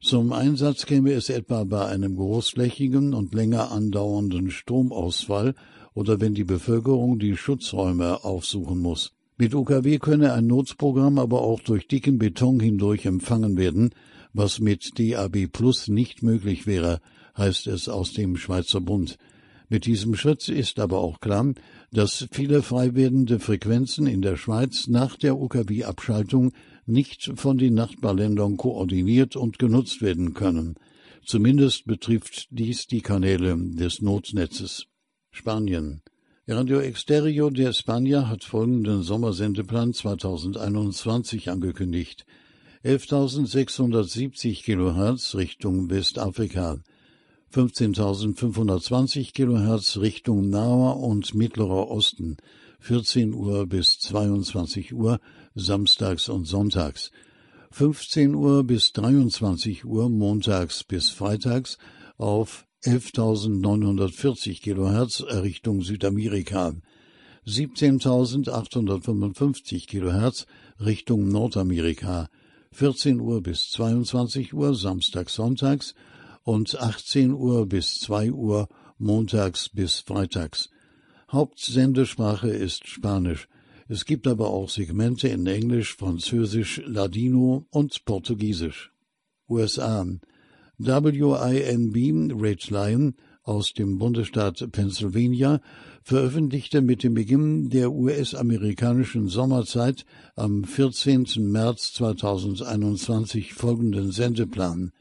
Zum 0.00 0.32
Einsatz 0.32 0.84
käme 0.84 1.12
es 1.12 1.30
etwa 1.30 1.62
bei 1.62 1.86
einem 1.86 2.16
großflächigen 2.16 3.14
und 3.14 3.32
länger 3.32 3.70
andauernden 3.70 4.50
Stromausfall 4.50 5.54
oder 5.94 6.20
wenn 6.20 6.34
die 6.34 6.44
Bevölkerung 6.44 7.20
die 7.20 7.36
Schutzräume 7.36 8.24
aufsuchen 8.24 8.80
muss. 8.80 9.12
Mit 9.38 9.54
UKW 9.54 9.98
könne 9.98 10.32
ein 10.32 10.48
Notprogramm 10.48 11.20
aber 11.20 11.42
auch 11.42 11.60
durch 11.60 11.86
dicken 11.86 12.18
Beton 12.18 12.58
hindurch 12.58 13.06
empfangen 13.06 13.56
werden, 13.56 13.90
was 14.34 14.60
mit 14.60 14.98
DAB 14.98 15.46
Plus 15.46 15.88
nicht 15.88 16.22
möglich 16.22 16.66
wäre, 16.66 17.00
heißt 17.38 17.66
es 17.68 17.88
aus 17.88 18.12
dem 18.12 18.36
Schweizer 18.36 18.80
Bund. 18.80 19.16
Mit 19.68 19.86
diesem 19.86 20.14
Schritt 20.14 20.48
ist 20.48 20.78
aber 20.78 20.98
auch 20.98 21.20
klar, 21.20 21.54
dass 21.90 22.28
viele 22.30 22.62
frei 22.62 22.94
werdende 22.94 23.40
Frequenzen 23.40 24.06
in 24.06 24.20
der 24.20 24.36
Schweiz 24.36 24.88
nach 24.88 25.16
der 25.16 25.38
UKW-Abschaltung 25.38 26.52
nicht 26.86 27.32
von 27.36 27.56
den 27.56 27.74
Nachbarländern 27.74 28.56
koordiniert 28.56 29.36
und 29.36 29.58
genutzt 29.58 30.02
werden 30.02 30.34
können. 30.34 30.74
Zumindest 31.24 31.86
betrifft 31.86 32.48
dies 32.50 32.86
die 32.86 33.00
Kanäle 33.00 33.56
des 33.56 34.02
Notnetzes. 34.02 34.86
Spanien. 35.30 36.02
Radio 36.46 36.80
Exterior 36.80 37.50
de 37.50 37.66
España 37.66 38.28
hat 38.28 38.44
folgenden 38.44 39.02
Sommersendeplan 39.02 39.94
2021 39.94 41.48
angekündigt. 41.48 42.26
11.670 42.84 44.62
Kilohertz 44.62 45.34
Richtung 45.36 45.88
Westafrika, 45.88 46.80
15.520 47.50 49.32
Kilohertz 49.32 49.96
Richtung 49.96 50.50
Naher 50.50 50.98
und 50.98 51.34
Mittlerer 51.34 51.90
Osten, 51.90 52.36
14 52.80 53.32
Uhr 53.32 53.66
bis 53.66 53.98
22 54.00 54.92
Uhr 54.92 55.18
samstags 55.54 56.28
und 56.28 56.44
sonntags, 56.44 57.10
15 57.70 58.34
Uhr 58.34 58.64
bis 58.64 58.92
23 58.92 59.86
Uhr 59.86 60.10
montags 60.10 60.84
bis 60.84 61.08
freitags 61.08 61.78
auf 62.18 62.66
11.940 62.84 64.60
Kilohertz 64.60 65.22
Richtung 65.22 65.80
Südamerika, 65.80 66.74
17.855 67.46 69.86
Kilohertz 69.86 70.44
Richtung 70.78 71.28
Nordamerika, 71.28 72.28
14 72.74 73.20
Uhr 73.20 73.40
bis 73.40 73.70
22 73.70 74.52
Uhr 74.52 74.74
samstags, 74.74 75.34
sonntags 75.34 75.94
und 76.42 76.76
18 76.76 77.32
Uhr 77.32 77.66
bis 77.66 78.00
2 78.00 78.32
Uhr 78.32 78.68
montags 78.98 79.68
bis 79.68 80.00
freitags. 80.00 80.70
Hauptsendesprache 81.30 82.50
ist 82.50 82.88
Spanisch. 82.88 83.46
Es 83.86 84.04
gibt 84.04 84.26
aber 84.26 84.50
auch 84.50 84.68
Segmente 84.68 85.28
in 85.28 85.46
Englisch, 85.46 85.94
Französisch, 85.94 86.82
Ladino 86.84 87.64
und 87.70 88.04
Portugiesisch. 88.06 88.92
USA 89.48 90.04
WINB 90.76 92.42
Red 92.42 92.70
Lion 92.70 93.14
aus 93.44 93.74
dem 93.74 93.98
Bundesstaat 93.98 94.66
Pennsylvania 94.72 95.60
veröffentlichte 96.02 96.80
mit 96.80 97.02
dem 97.02 97.14
Beginn 97.14 97.70
der 97.70 97.92
US-amerikanischen 97.92 99.28
Sommerzeit 99.28 100.04
am 100.34 100.64
14. 100.64 101.26
März 101.38 101.92
2021 101.94 103.54
folgenden 103.54 104.12
Sendeplan. 104.12 104.92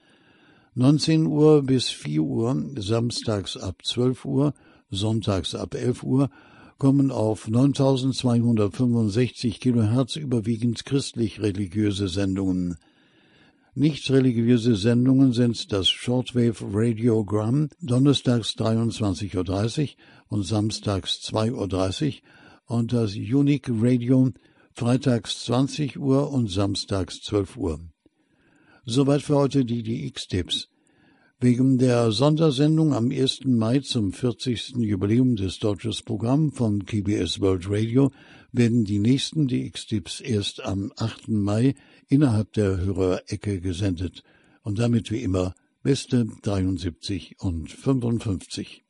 19 0.76 1.26
Uhr 1.26 1.64
bis 1.64 1.90
4 1.90 2.22
Uhr, 2.22 2.66
samstags 2.78 3.58
ab 3.58 3.78
12 3.84 4.26
Uhr, 4.26 4.54
sonntags 4.92 5.56
ab 5.56 5.76
11 5.76 6.04
Uhr, 6.04 6.30
kommen 6.78 7.12
auf 7.12 7.48
9265 7.48 9.62
Kilohertz 9.62 10.18
überwiegend 10.18 10.84
christlich-religiöse 10.84 12.10
Sendungen. 12.10 12.78
Nicht 13.76 14.12
religiöse 14.12 14.76
Sendungen 14.76 15.34
sind 15.34 15.72
das 15.74 15.90
Shortwave 15.90 16.62
Radiogramm 16.62 17.70
donnerstags 17.82 18.50
23.30 18.50 19.82
Uhr 19.82 19.88
und 20.28 20.44
samstags 20.44 21.20
2.30 21.24 22.22
Uhr 22.68 22.78
und 22.78 22.94
das 22.94 23.16
Unique 23.16 23.70
Radio 23.72 24.30
freitags 24.74 25.46
20 25.46 25.98
Uhr 25.98 26.32
und 26.32 26.52
samstags 26.52 27.22
12 27.22 27.58
Uhr. 27.58 27.80
Soweit 28.86 29.24
für 29.24 29.38
heute 29.38 29.66
die 29.66 29.82
DX-Tipps. 29.82 30.70
Wegen 31.44 31.78
der 31.78 32.14
Sondersendung 32.14 32.94
am 32.94 33.12
1. 33.12 33.42
Mai 33.44 33.80
zum 33.80 34.14
40. 34.14 34.78
Jubiläum 34.78 35.36
des 35.36 35.60
Deutsches 35.60 36.02
Programm 36.02 36.54
von 36.54 36.86
KBS 36.86 37.42
World 37.42 37.66
Radio 37.68 38.14
werden 38.54 38.86
die 38.86 38.98
nächsten 38.98 39.50
DX-Tipps 39.50 40.22
erst 40.22 40.64
am 40.64 40.94
8. 40.96 41.28
Mai 41.28 41.76
innerhalb 42.08 42.54
der 42.54 42.78
Hörerecke 42.78 43.60
gesendet 43.60 44.24
und 44.62 44.80
damit 44.80 45.12
wie 45.12 45.22
immer 45.22 45.54
beste 45.82 46.26
73 46.44 47.36
und 47.42 47.70
55. 47.70 48.86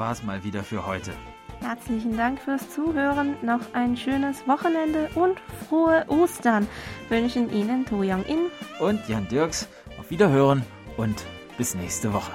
war's 0.00 0.24
mal 0.24 0.42
wieder 0.42 0.64
für 0.64 0.86
heute. 0.86 1.12
Herzlichen 1.60 2.16
Dank 2.16 2.40
fürs 2.40 2.70
Zuhören. 2.70 3.36
Noch 3.42 3.60
ein 3.74 3.96
schönes 3.96 4.48
Wochenende 4.48 5.10
und 5.14 5.38
frohe 5.68 6.04
Ostern 6.08 6.66
wünschen 7.10 7.52
Ihnen 7.52 7.84
To 7.84 7.98
Young 7.98 8.24
In 8.24 8.46
und 8.80 9.06
Jan 9.08 9.28
Dirks. 9.28 9.68
Auf 9.98 10.10
Wiederhören 10.10 10.64
und 10.96 11.22
bis 11.58 11.74
nächste 11.74 12.12
Woche. 12.14 12.32